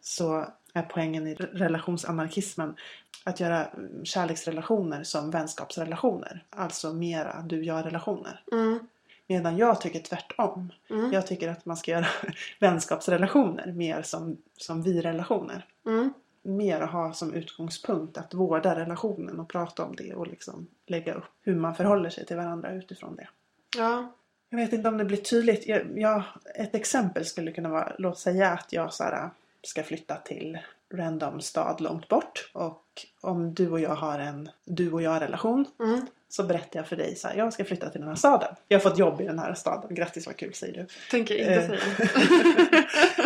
så 0.00 0.46
är 0.72 0.82
poängen 0.82 1.26
i 1.26 1.34
relationsanarkismen 1.34 2.76
att 3.24 3.40
göra 3.40 3.66
mm, 3.66 4.04
kärleksrelationer 4.04 5.02
som 5.04 5.30
vänskapsrelationer. 5.30 6.44
Alltså 6.50 6.92
mera 6.92 7.42
du-jag-relationer. 7.42 8.42
Mm. 8.52 8.78
Medan 9.26 9.56
jag 9.56 9.80
tycker 9.80 10.00
tvärtom. 10.00 10.72
Mm. 10.90 11.12
Jag 11.12 11.26
tycker 11.26 11.48
att 11.48 11.66
man 11.66 11.76
ska 11.76 11.90
göra 11.90 12.06
vänskapsrelationer 12.58 13.72
mer 13.72 14.02
som, 14.02 14.36
som 14.56 14.82
vi-relationer. 14.82 15.66
Mm. 15.86 16.12
Mer 16.46 16.80
att 16.80 16.90
ha 16.90 17.12
som 17.12 17.34
utgångspunkt 17.34 18.18
att 18.18 18.34
vårda 18.34 18.76
relationen 18.76 19.40
och 19.40 19.48
prata 19.48 19.84
om 19.84 19.96
det 19.96 20.14
och 20.14 20.26
liksom 20.26 20.66
lägga 20.86 21.14
upp 21.14 21.24
hur 21.42 21.54
man 21.54 21.74
förhåller 21.74 22.10
sig 22.10 22.26
till 22.26 22.36
varandra 22.36 22.72
utifrån 22.72 23.16
det. 23.16 23.28
Ja. 23.76 24.12
Jag 24.48 24.58
vet 24.58 24.72
inte 24.72 24.88
om 24.88 24.98
det 24.98 25.04
blir 25.04 25.16
tydligt. 25.16 25.66
Jag, 25.66 25.82
jag, 25.98 26.22
ett 26.54 26.74
exempel 26.74 27.24
skulle 27.24 27.52
kunna 27.52 27.68
vara, 27.68 27.92
låt 27.98 28.18
säga 28.18 28.50
att 28.50 28.72
jag 28.72 28.92
så 28.94 29.04
här, 29.04 29.30
ska 29.62 29.82
flytta 29.82 30.16
till 30.16 30.58
random 30.94 31.40
stad 31.40 31.80
långt 31.80 32.08
bort. 32.08 32.50
Och 32.52 32.82
om 33.20 33.54
du 33.54 33.70
och 33.70 33.80
jag 33.80 33.94
har 33.94 34.18
en 34.18 34.48
du 34.64 34.92
och 34.92 35.02
jag 35.02 35.22
relation 35.22 35.64
Mm. 35.80 36.06
så 36.28 36.42
berättar 36.44 36.78
jag 36.80 36.86
för 36.88 36.96
dig 36.96 37.16
så 37.16 37.28
här, 37.28 37.36
jag 37.36 37.52
ska 37.52 37.64
flytta 37.64 37.88
till 37.90 38.00
den 38.00 38.08
här 38.08 38.16
staden. 38.16 38.54
Jag 38.68 38.78
har 38.78 38.90
fått 38.90 38.98
jobb 38.98 39.20
i 39.20 39.24
den 39.24 39.38
här 39.38 39.54
staden. 39.54 39.94
Grattis 39.94 40.26
vad 40.26 40.36
kul 40.36 40.54
säger 40.54 40.74
du. 40.74 40.86
Tänker 41.10 41.34
inte 41.38 41.52
Eh. 41.54 41.66
säga. 41.68 41.80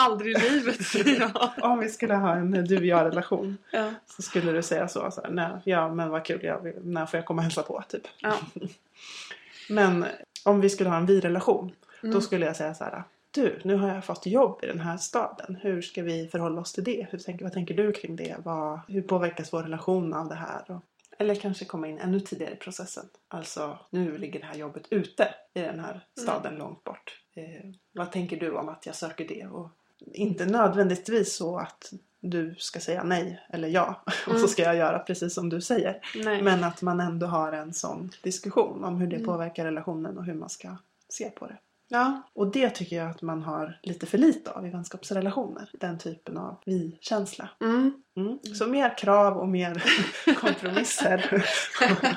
Aldrig 0.00 0.36
i 0.36 0.50
livet 0.50 0.86
säger 0.86 1.20
jag. 1.34 1.50
Om 1.70 1.78
vi 1.78 1.88
skulle 1.88 2.14
ha 2.14 2.34
en 2.36 2.50
du 2.50 2.76
och 2.76 2.84
jag 2.84 3.04
relation 3.06 3.58
Ja. 3.70 3.94
så 4.06 4.22
skulle 4.22 4.52
du 4.52 4.62
säga 4.62 4.88
så. 4.88 5.10
så 5.10 5.22
här, 5.22 5.30
Nej, 5.30 5.50
ja 5.64 5.94
men 5.94 6.10
vad 6.10 6.24
kul, 6.24 6.44
jag 6.44 6.60
vill, 6.60 6.74
när 6.82 7.06
får 7.06 7.18
jag 7.18 7.26
komma 7.26 7.40
och 7.40 7.44
hälsa 7.44 7.62
på 7.62 7.82
typ. 7.88 8.02
Ja. 8.20 8.34
Men 9.68 10.06
om 10.44 10.60
vi 10.60 10.70
skulle 10.70 10.90
ha 10.90 10.96
en 10.96 11.06
vi-relation 11.06 11.72
Mm. 12.02 12.14
Då 12.14 12.20
skulle 12.20 12.46
jag 12.46 12.56
säga 12.56 12.74
så 12.74 12.84
här. 12.84 13.02
Du, 13.30 13.60
nu 13.64 13.74
har 13.74 13.88
jag 13.94 14.04
fått 14.04 14.26
jobb 14.26 14.60
i 14.64 14.66
den 14.66 14.80
här 14.80 14.96
staden. 14.96 15.56
Hur 15.62 15.82
ska 15.82 16.02
vi 16.02 16.28
förhålla 16.28 16.60
oss 16.60 16.72
till 16.72 16.84
det? 16.84 17.06
Hur 17.10 17.18
tänker, 17.18 17.44
vad 17.44 17.52
tänker 17.52 17.74
du 17.74 17.92
kring 17.92 18.16
det? 18.16 18.36
Vad, 18.44 18.80
hur 18.88 19.02
påverkas 19.02 19.52
vår 19.52 19.62
relation 19.62 20.14
av 20.14 20.28
det 20.28 20.34
här? 20.34 20.70
Och, 20.70 20.82
eller 21.18 21.34
kanske 21.34 21.64
komma 21.64 21.88
in 21.88 21.98
ännu 21.98 22.20
tidigare 22.20 22.52
i 22.52 22.56
processen. 22.56 23.04
Alltså, 23.28 23.78
nu 23.90 24.18
ligger 24.18 24.40
det 24.40 24.46
här 24.46 24.54
jobbet 24.54 24.86
ute 24.90 25.34
i 25.54 25.60
den 25.60 25.80
här 25.80 26.00
staden 26.20 26.54
långt 26.54 26.84
bort. 26.84 27.20
Eh, 27.36 27.70
vad 27.92 28.12
tänker 28.12 28.36
du 28.36 28.50
om 28.50 28.68
att 28.68 28.86
jag 28.86 28.94
söker 28.94 29.28
det? 29.28 29.46
Och 29.46 29.70
inte 30.12 30.46
nödvändigtvis 30.46 31.36
så 31.36 31.58
att 31.58 31.92
du 32.22 32.54
ska 32.58 32.80
säga 32.80 33.02
nej 33.02 33.40
eller 33.52 33.68
ja. 33.68 34.02
Och 34.06 34.12
så 34.32 34.36
Mm. 34.36 34.48
ska 34.48 34.62
jag 34.62 34.76
göra 34.76 34.98
precis 34.98 35.34
som 35.34 35.48
du 35.48 35.60
säger. 35.60 35.96
Nej. 36.24 36.42
Men 36.42 36.64
att 36.64 36.82
man 36.82 37.00
ändå 37.00 37.26
har 37.26 37.52
en 37.52 37.72
sån 37.74 38.10
diskussion 38.22 38.84
om 38.84 38.96
hur 38.96 39.06
det 39.06 39.16
Mm. 39.16 39.26
påverkar 39.26 39.64
relationen 39.64 40.18
och 40.18 40.24
hur 40.24 40.34
man 40.34 40.48
ska 40.48 40.76
se 41.08 41.30
på 41.30 41.46
det. 41.46 41.56
Ja. 41.92 42.22
Och 42.34 42.46
det 42.52 42.70
tycker 42.70 42.96
jag 42.96 43.10
att 43.10 43.22
man 43.22 43.42
har 43.42 43.78
lite 43.82 44.06
för 44.06 44.18
lite 44.18 44.50
av 44.50 44.66
i 44.66 44.70
vänskapsrelationer. 44.70 45.70
Den 45.72 45.98
typen 45.98 46.36
av 46.38 46.62
vi-känsla. 46.66 47.48
Mm. 47.60 47.92
Mm. 48.16 48.38
Så 48.54 48.66
mer 48.66 48.98
krav 48.98 49.36
och 49.38 49.48
mer 49.48 49.82
kompromisser 50.40 51.44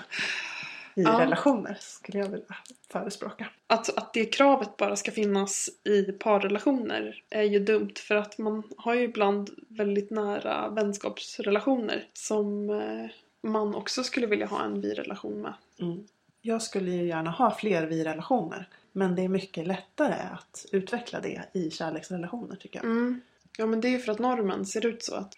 i 0.96 1.02
Ja. 1.02 1.20
relationer 1.20 1.78
skulle 1.80 2.18
jag 2.20 2.30
vilja 2.30 2.56
förespråka. 2.92 3.48
Att, 3.68 3.98
att 3.98 4.14
det 4.14 4.26
kravet 4.26 4.78
bara 4.78 4.96
ska 4.96 5.12
finnas 5.12 5.70
i 5.84 6.04
parrelationer 6.04 7.24
är 7.30 7.44
ju 7.44 7.60
dumt 7.60 7.94
för 7.96 8.16
att 8.16 8.38
man 8.38 8.64
har 8.78 8.94
ju 8.94 9.02
ibland 9.04 9.50
väldigt 9.68 10.10
nära 10.10 10.70
vänskapsrelationer 10.70 12.08
som 12.14 12.70
eh, 12.70 13.10
man 13.50 13.76
också 13.76 14.04
skulle 14.04 14.28
vilja 14.28 14.46
ha 14.46 14.64
en 14.64 14.82
vi-relation 14.82 15.42
med. 15.42 15.54
Mm. 15.80 16.08
Jag 16.42 16.62
skulle 16.62 16.92
ju 16.92 17.08
gärna 17.08 17.32
ha 17.32 17.56
fler 17.56 17.88
vi-relationer. 17.88 18.68
Men 18.92 19.16
det 19.16 19.22
är 19.22 19.30
mycket 19.30 19.68
lättare 19.68 20.16
att 20.34 20.66
utveckla 20.72 21.20
det 21.20 21.44
i 21.54 21.72
kärleksrelationer 21.72 22.56
tycker 22.56 22.80
jag. 22.80 22.86
Mm. 22.86 23.22
Ja 23.58 23.66
men 23.66 23.82
det 23.82 23.88
är 23.88 23.90
ju 23.90 24.00
för 24.00 24.12
att 24.12 24.20
normen 24.20 24.66
ser 24.66 24.86
ut 24.86 25.04
så 25.04 25.16
att 25.16 25.36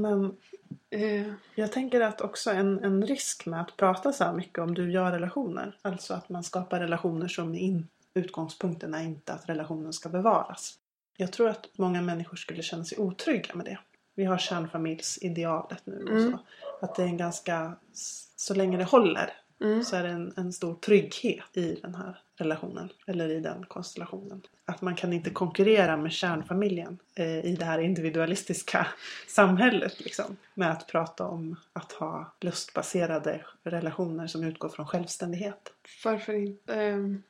Men 0.00 0.36
eh, 0.90 1.32
Jag 1.54 1.72
tänker 1.72 2.00
att 2.00 2.20
också 2.20 2.50
en, 2.50 2.84
en 2.84 3.06
risk 3.06 3.46
med 3.46 3.60
att 3.60 3.76
prata 3.76 4.12
så 4.12 4.24
här 4.24 4.32
mycket 4.32 4.58
om 4.58 4.74
du-jag-relationer. 4.74 5.76
Alltså 5.82 6.14
att 6.14 6.28
man 6.28 6.44
skapar 6.44 6.80
relationer 6.80 7.28
som 7.28 7.54
in, 7.54 7.88
utgångspunkten 8.14 8.94
är 8.94 9.02
inte 9.02 9.32
att 9.32 9.48
relationen 9.48 9.92
ska 9.92 10.08
bevaras. 10.08 10.78
Jag 11.16 11.32
tror 11.32 11.48
att 11.48 11.66
många 11.78 12.02
människor 12.02 12.36
skulle 12.36 12.62
känna 12.62 12.84
sig 12.84 12.98
otrygga 12.98 13.54
med 13.54 13.64
det. 13.66 13.78
Vi 14.14 14.24
har 14.24 14.38
kärnfamiljsidealet 14.38 15.86
nu 15.86 16.02
och 16.04 16.10
Mm. 16.10 16.32
så. 16.32 16.38
Att 16.86 16.94
det 16.94 17.02
är 17.02 17.06
en 17.06 17.16
ganska, 17.16 17.76
så 18.36 18.54
länge 18.54 18.76
det 18.78 18.84
håller 18.84 19.32
mm. 19.60 19.84
så 19.84 19.96
är 19.96 20.02
det 20.02 20.08
en, 20.08 20.32
en 20.36 20.52
stor 20.52 20.74
trygghet 20.74 21.56
i 21.56 21.78
den 21.82 21.94
här 21.94 22.18
relationen. 22.36 22.88
Eller 23.06 23.28
i 23.28 23.40
den 23.40 23.64
konstellationen. 23.66 24.42
Att 24.64 24.82
man 24.82 24.94
kan 24.94 25.12
inte 25.12 25.30
konkurrera 25.30 25.96
med 25.96 26.12
kärnfamiljen 26.12 26.98
eh, 27.14 27.44
i 27.46 27.56
det 27.58 27.64
här 27.64 27.78
individualistiska 27.78 28.86
samhället. 29.28 30.00
Liksom, 30.00 30.36
med 30.54 30.70
att 30.70 30.86
prata 30.88 31.26
om 31.26 31.56
att 31.72 31.92
ha 31.92 32.32
lustbaserade 32.40 33.44
relationer 33.62 34.26
som 34.26 34.44
utgår 34.44 34.68
från 34.68 34.86
självständighet. 34.86 35.72
Varför 36.04 36.32
inte? 36.32 36.74
ehm, 36.74 37.22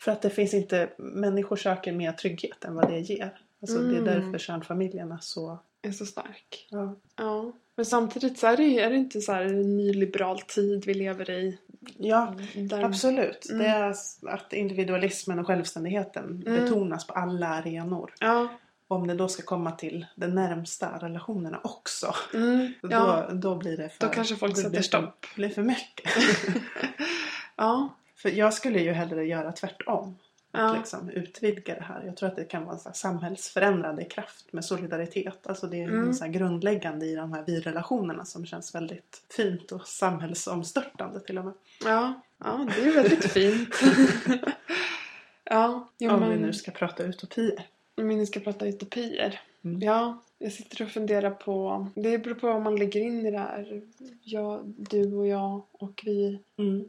För 0.00 0.12
att 0.12 0.22
det 0.22 0.30
finns 0.30 0.54
inte, 0.54 0.90
människor 0.98 1.56
söker 1.56 1.92
mer 1.92 2.12
trygghet 2.12 2.64
än 2.64 2.74
vad 2.74 2.88
det 2.90 2.98
ger. 2.98 3.40
Alltså 3.62 3.78
Det 3.78 3.96
är 3.96 4.00
Mm. 4.00 4.04
därför 4.04 4.38
kärnfamiljen 4.38 5.12
är 5.12 5.18
så... 5.20 5.58
är 5.82 5.92
så 5.92 6.06
stark. 6.06 6.66
Ja. 6.70 6.96
Ja. 7.16 7.52
Men 7.80 7.84
samtidigt 7.84 8.38
så 8.38 8.46
är 8.46 8.56
det, 8.56 8.80
är 8.80 8.90
det 8.90 8.96
inte 8.96 9.20
så 9.20 9.32
en 9.32 9.76
nyliberal 9.76 10.40
tid 10.40 10.84
vi 10.86 10.94
lever 10.94 11.30
i. 11.30 11.58
Ja, 11.98 12.34
Där, 12.54 12.82
absolut. 12.82 13.46
Mm. 13.50 13.62
Det 13.62 13.68
är 13.68 13.94
att 14.34 14.52
individualismen 14.52 15.38
och 15.38 15.46
självständigheten 15.46 16.42
Mm. 16.46 16.64
betonas 16.64 17.06
på 17.06 17.12
alla 17.12 17.46
arenor. 17.48 18.14
Ja. 18.20 18.48
Om 18.88 19.06
det 19.06 19.14
då 19.14 19.28
ska 19.28 19.42
komma 19.42 19.72
till 19.72 20.06
de 20.16 20.26
närmsta 20.26 20.98
relationerna 20.98 21.60
också. 21.64 22.14
Mm. 22.34 22.72
ja. 22.82 23.26
Då, 23.30 23.34
då 23.34 23.56
blir 23.56 23.76
det 23.76 23.88
för... 23.88 24.06
Då 24.06 24.12
kanske 24.12 24.36
folk 24.36 24.54
det 24.54 24.62
sätter 24.62 24.82
stopp. 24.82 25.26
blir 25.34 25.48
för 25.48 25.62
mycket. 25.62 26.10
Ja. 27.56 27.88
för 28.16 28.28
jag 28.28 28.54
skulle 28.54 28.80
ju 28.80 28.92
hellre 28.92 29.24
göra 29.24 29.52
tvärtom. 29.52 30.16
Att 30.52 30.76
liksom 30.78 31.10
utvidga 31.10 31.74
det 31.74 31.82
här. 31.82 32.02
Jag 32.06 32.16
tror 32.16 32.28
att 32.28 32.36
det 32.36 32.44
kan 32.44 32.64
vara 32.64 32.78
en 32.86 32.94
samhällsförändrande 32.94 34.04
kraft 34.04 34.52
med 34.52 34.64
solidaritet. 34.64 35.46
Alltså 35.46 35.66
det 35.66 35.82
är 35.82 35.88
Mm. 35.88 36.12
så 36.14 36.26
grundläggande 36.28 37.06
i 37.06 37.14
de 37.14 37.32
här 37.32 37.44
vi-relationerna 37.46 38.24
som 38.24 38.46
känns 38.46 38.74
väldigt 38.74 39.22
fint 39.36 39.72
och 39.72 39.86
samhällsomstörtande 39.88 41.20
till 41.20 41.38
och 41.38 41.44
med. 41.44 41.54
Ja. 41.84 42.20
ja, 42.38 42.66
det 42.76 42.82
är 42.88 42.94
väldigt 42.94 43.32
fint. 43.32 43.74
ja, 45.44 45.88
jo, 45.98 46.10
Om 46.10 46.20
men, 46.20 46.30
vi 46.30 46.36
nu 46.36 46.52
ska 46.52 46.70
prata 46.70 47.02
utopier. 47.02 47.66
om 47.96 48.08
vi 48.08 48.16
nu 48.16 48.26
ska 48.26 48.40
prata 48.40 48.66
utopier. 48.66 49.40
Mm. 49.64 49.80
Ja, 49.82 50.22
jag 50.38 50.52
sitter 50.52 50.84
och 50.84 50.90
funderar 50.90 51.30
på... 51.30 51.86
Det 51.94 52.18
beror 52.18 52.34
på 52.34 52.46
vad 52.46 52.62
man 52.62 52.76
lägger 52.76 53.00
in 53.00 53.26
i 53.26 53.30
det 53.30 53.38
här. 53.38 53.82
Jag, 54.22 54.60
du 54.64 55.14
och 55.14 55.26
jag 55.26 55.62
och 55.72 56.02
vi 56.04 56.38
Mm. 56.56 56.84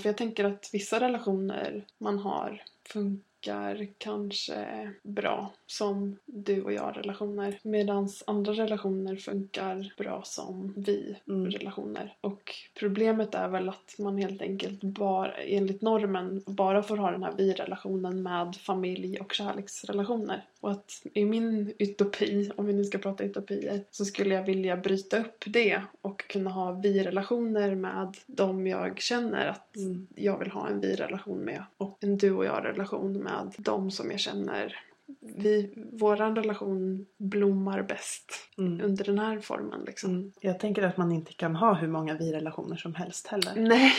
För 0.00 0.06
jag 0.06 0.16
tänker 0.16 0.44
att 0.44 0.70
vissa 0.72 1.00
relationer 1.00 1.84
man 1.98 2.18
har 2.18 2.62
funkar 2.88 3.86
kanske 3.98 4.90
bra 5.02 5.52
som 5.66 6.16
du 6.24 6.62
och 6.62 6.72
jag 6.72 6.96
relationer. 6.96 7.58
Medan 7.62 8.08
andra 8.26 8.52
relationer 8.52 9.16
funkar 9.16 9.94
bra 9.96 10.22
som 10.24 10.74
vi 10.76 11.16
Mm. 11.28 11.50
relationer. 11.50 12.16
Och 12.20 12.54
problemet 12.78 13.34
är 13.34 13.48
väl 13.48 13.68
att 13.68 13.94
man 13.98 14.18
helt 14.18 14.42
enkelt 14.42 14.82
bara, 14.82 15.32
enligt 15.32 15.82
normen 15.82 16.42
bara 16.46 16.82
får 16.82 16.96
ha 16.96 17.10
den 17.10 17.22
här 17.22 17.34
vi-relationen 17.36 18.22
med 18.22 18.56
familj 18.56 19.20
och 19.20 19.32
kärleksrelationer. 19.32 20.44
Och 20.62 20.70
att 20.70 21.02
i 21.14 21.24
min 21.24 21.72
utopi, 21.78 22.50
om 22.56 22.66
vi 22.66 22.72
nu 22.72 22.84
ska 22.84 22.98
prata 22.98 23.24
utopier, 23.24 23.84
så 23.90 24.04
skulle 24.04 24.34
jag 24.34 24.42
vilja 24.42 24.76
bryta 24.76 25.18
upp 25.18 25.44
det 25.46 25.80
och 26.02 26.28
kunna 26.28 26.50
ha 26.50 26.72
vi-relationer 26.72 27.74
med 27.74 28.16
de 28.26 28.66
jag 28.66 29.00
känner 29.00 29.46
att 29.46 29.76
Mm. 29.76 30.06
jag 30.14 30.38
vill 30.38 30.50
ha 30.50 30.68
en 30.68 30.80
vi-relation 30.80 31.38
med. 31.38 31.64
Och 31.76 31.98
en 32.00 32.16
du 32.18 32.30
och 32.32 32.44
jag-relation 32.44 33.12
med 33.12 33.52
de 33.56 33.90
som 33.90 34.10
jag 34.10 34.20
känner 34.20 34.76
vi, 35.20 35.70
våran 35.92 36.36
relation 36.36 37.06
blommar 37.16 37.82
bäst 37.82 38.32
Mm. 38.58 38.80
under 38.84 39.04
den 39.04 39.18
här 39.18 39.40
formen 39.40 39.80
liksom. 39.86 40.10
Mm. 40.10 40.32
Jag 40.40 40.60
tänker 40.60 40.82
att 40.82 40.96
man 40.96 41.12
inte 41.12 41.32
kan 41.32 41.56
ha 41.56 41.74
hur 41.74 41.88
många 41.88 42.14
vi-relationer 42.16 42.76
som 42.76 42.94
helst 42.94 43.26
heller. 43.26 43.52
Nej, 43.56 43.92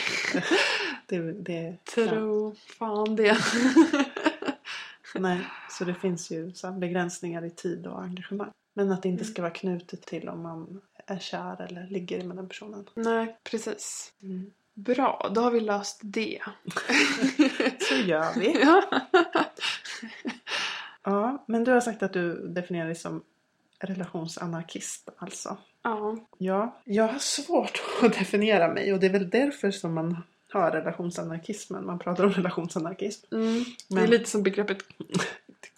Det, 1.06 1.18
det, 1.32 1.76
tro 1.94 2.54
fan 2.78 3.16
det. 3.16 3.36
Nej, 5.14 5.40
så 5.70 5.84
det 5.84 5.94
finns 5.94 6.30
ju 6.30 6.52
så 6.52 6.72
begränsningar 6.72 7.44
i 7.44 7.50
tid 7.50 7.86
och 7.86 8.02
engagemang. 8.02 8.50
Men 8.74 8.92
att 8.92 9.02
det 9.02 9.08
inte 9.08 9.22
Mm. 9.24 9.32
ska 9.32 9.42
vara 9.42 9.52
knutet 9.52 10.02
till 10.06 10.28
om 10.28 10.42
man 10.42 10.80
är 11.06 11.18
kär 11.18 11.62
eller 11.62 11.86
ligger 11.86 12.24
med 12.24 12.36
den 12.36 12.48
personen. 12.48 12.88
Nej, 12.94 13.36
precis. 13.44 14.12
Mm. 14.22 14.50
Bra, 14.74 15.30
då 15.34 15.40
har 15.40 15.50
vi 15.50 15.60
löst 15.60 16.00
det. 16.04 16.38
Så 17.88 17.94
gör 17.94 18.38
vi. 18.40 18.60
ja. 18.62 18.82
Ja, 21.02 21.44
men 21.48 21.64
du 21.64 21.70
har 21.72 21.80
sagt 21.80 22.02
att 22.02 22.12
du 22.12 22.48
definierar 22.48 22.86
dig 22.86 22.94
som 22.94 23.22
relationsanarkist 23.78 25.08
alltså. 25.18 25.56
ja. 25.82 26.16
Ja, 26.38 26.80
jag 26.84 27.08
har 27.08 27.18
svårt 27.18 27.82
att 28.02 28.12
definiera 28.18 28.68
mig 28.72 28.92
och 28.92 29.00
det 29.00 29.06
är 29.06 29.10
väl 29.12 29.30
därför 29.30 29.70
som 29.70 29.94
man 29.94 30.22
har 30.54 30.70
relationsanarkismen. 30.70 31.86
Man 31.86 31.98
pratar 31.98 32.24
om 32.24 32.30
relationsanarkism. 32.30 33.34
Mm. 33.34 33.64
Det 33.88 33.94
är 33.94 34.00
Men- 34.00 34.10
lite 34.10 34.30
som 34.30 34.42
begreppet 34.42 34.78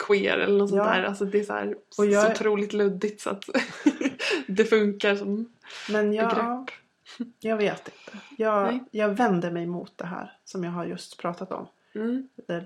queer 0.07 0.37
eller 0.37 0.57
något 0.57 0.69
sånt 0.69 0.79
Ja. 0.85 0.91
där. 0.93 1.03
Alltså 1.03 1.25
det 1.25 1.39
är 1.39 1.43
så, 1.43 1.53
här, 1.53 1.75
Och 1.97 2.05
jag- 2.05 2.25
så 2.25 2.31
otroligt 2.31 2.73
luddigt 2.73 3.21
så 3.21 3.29
att 3.29 3.43
det 4.47 4.65
funkar 4.65 5.15
som 5.15 5.53
Men 5.89 6.13
jag, 6.13 6.29
begrepp. 6.29 6.69
jag 7.39 7.57
vet 7.57 7.87
inte. 7.87 8.17
Jag, 8.37 8.63
Nej. 8.63 8.83
jag 8.91 9.09
vänder 9.09 9.51
mig 9.51 9.65
mot 9.65 9.97
det 9.97 10.05
här 10.05 10.37
som 10.45 10.63
jag 10.63 10.71
har 10.71 10.85
just 10.85 11.17
pratat 11.17 11.51
om. 11.51 11.67
Mm. 11.95 12.27
Det 12.47 12.65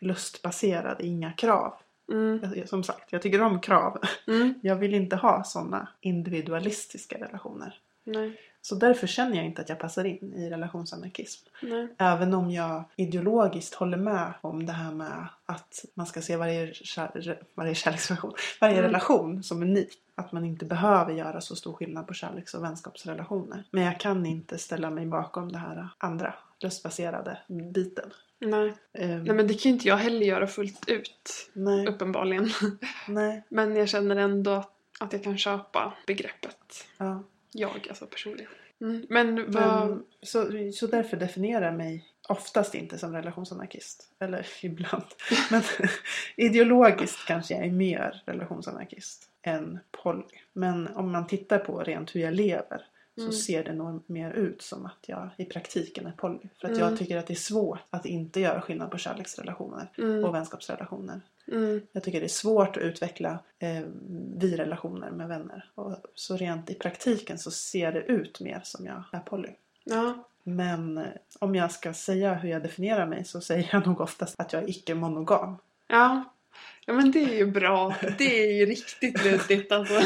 lustbaserade, 0.00 1.06
inga 1.06 1.32
krav. 1.32 1.74
Mm. 2.12 2.66
Som 2.66 2.84
sagt, 2.84 3.12
jag 3.12 3.22
tycker 3.22 3.42
om 3.42 3.60
krav. 3.60 3.98
Mm. 4.26 4.54
Jag 4.62 4.76
vill 4.76 4.94
inte 4.94 5.16
ha 5.16 5.44
sådana 5.44 5.88
individualistiska 6.00 7.16
relationer. 7.18 7.78
Nej. 8.04 8.40
Så 8.64 8.74
därför 8.74 9.06
känner 9.06 9.36
jag 9.36 9.46
inte 9.46 9.62
att 9.62 9.68
jag 9.68 9.78
passar 9.78 10.04
in 10.04 10.34
i 10.34 10.50
relationsanarkism. 10.50 11.48
Nej. 11.62 11.88
Även 11.98 12.34
om 12.34 12.50
jag 12.50 12.84
ideologiskt 12.96 13.74
håller 13.74 13.96
med 13.96 14.32
om 14.40 14.66
det 14.66 14.72
här 14.72 14.92
med 14.92 15.26
att 15.46 15.84
man 15.94 16.06
ska 16.06 16.22
se 16.22 16.36
varje, 16.36 16.74
kär, 16.74 17.38
varje 17.54 17.74
kärleksrelation, 17.74 18.32
varje 18.60 18.72
Mm. 18.78 18.84
relation 18.86 19.42
som 19.42 19.62
unik. 19.62 19.98
Att 20.14 20.32
man 20.32 20.44
inte 20.44 20.64
behöver 20.64 21.12
göra 21.12 21.40
så 21.40 21.56
stor 21.56 21.72
skillnad 21.72 22.06
på 22.06 22.14
kärleks 22.14 22.54
och 22.54 22.64
vänskapsrelationer. 22.64 23.64
Men 23.70 23.84
jag 23.84 24.00
kan 24.00 24.26
inte 24.26 24.58
ställa 24.58 24.90
mig 24.90 25.06
bakom 25.06 25.52
det 25.52 25.58
här 25.58 25.88
andra, 25.98 26.34
lustbaserade 26.60 27.38
biten. 27.74 28.10
Nej. 28.38 28.74
Ehm, 28.92 29.24
Nej 29.24 29.36
men 29.36 29.46
det 29.48 29.54
kan 29.54 29.70
ju 29.70 29.74
inte 29.74 29.88
jag 29.88 29.96
heller 29.96 30.26
göra 30.26 30.46
fullt 30.46 30.88
ut. 30.88 31.50
nej, 31.52 31.86
Uppenbarligen. 31.86 32.48
nej, 33.08 33.42
Men 33.48 33.76
jag 33.76 33.88
känner 33.88 34.16
ändå 34.16 34.50
att, 34.50 34.70
att 35.00 35.12
jag 35.12 35.24
kan 35.24 35.38
köpa 35.38 35.92
begreppet. 36.06 36.86
ja. 36.98 37.22
Jag, 37.52 37.86
alltså 37.88 38.06
personligen. 38.06 38.50
Mm. 38.80 39.06
Men 39.08 39.50
vad... 39.52 39.88
Men, 39.88 40.04
så, 40.22 40.46
så 40.72 40.86
därför 40.86 41.16
definierar 41.16 41.66
jag 41.66 41.74
mig 41.74 42.04
oftast 42.28 42.74
inte 42.74 42.98
som 42.98 43.12
relationsanarkist. 43.12 44.12
Eller 44.18 44.46
ibland. 44.62 45.04
Men 45.50 45.62
ideologiskt 46.36 47.26
kanske 47.26 47.54
jag 47.54 47.66
är 47.66 47.70
mer 47.70 48.22
relationsanarkist 48.26 49.28
än 49.42 49.78
poly. 50.02 50.24
Men 50.52 50.88
om 50.88 51.12
man 51.12 51.26
tittar 51.26 51.58
på 51.58 51.78
rent 51.78 52.14
hur 52.14 52.20
jag 52.20 52.34
lever 52.34 52.86
så 53.14 53.20
Mm. 53.22 53.32
ser 53.32 53.64
det 53.64 53.72
nog 53.72 54.02
mer 54.06 54.30
ut 54.32 54.62
som 54.62 54.86
att 54.86 54.98
jag 55.06 55.28
i 55.36 55.44
praktiken 55.44 56.06
är 56.06 56.12
poly. 56.12 56.38
För 56.60 56.68
att 56.68 56.76
Mm. 56.76 56.88
jag 56.88 56.98
tycker 56.98 57.16
att 57.16 57.26
det 57.26 57.32
är 57.32 57.36
svårt 57.36 57.78
att 57.90 58.06
inte 58.06 58.40
göra 58.40 58.60
skillnad 58.60 58.90
på 58.90 58.98
kärleksrelationer 58.98 59.88
Mm. 59.98 60.24
och 60.24 60.34
vänskapsrelationer. 60.34 61.20
Mm. 61.52 61.80
Jag 61.92 62.02
tycker 62.02 62.20
det 62.20 62.26
är 62.26 62.28
svårt 62.28 62.76
att 62.76 62.82
utveckla 62.82 63.38
eh, 63.58 63.82
vi-relationer 64.36 65.10
med 65.10 65.28
vänner. 65.28 65.64
Och 65.74 65.96
så 66.14 66.36
rent 66.36 66.70
i 66.70 66.74
praktiken 66.74 67.38
så 67.38 67.50
ser 67.50 67.92
det 67.92 68.00
ut 68.00 68.40
mer 68.40 68.60
som 68.64 68.86
jag 68.86 69.04
är 69.12 69.18
poly. 69.20 69.48
Ja. 69.84 70.28
Men 70.42 70.98
eh, 70.98 71.04
om 71.38 71.54
jag 71.54 71.72
ska 71.72 71.94
säga 71.94 72.34
hur 72.34 72.48
jag 72.48 72.62
definierar 72.62 73.06
mig 73.06 73.24
så 73.24 73.40
säger 73.40 73.68
jag 73.72 73.86
nog 73.86 74.00
oftast 74.00 74.40
att 74.40 74.52
jag 74.52 74.62
är 74.62 74.70
icke-monogam. 74.70 75.56
Ja. 75.86 76.24
Ja 76.86 76.92
men 76.92 77.10
det 77.10 77.24
är 77.24 77.34
ju 77.34 77.46
bra. 77.46 77.94
Det 78.18 78.44
är 78.44 78.52
ju 78.52 78.66
riktigt 78.66 79.24
luddigt 79.24 79.72
alltså. 79.72 79.94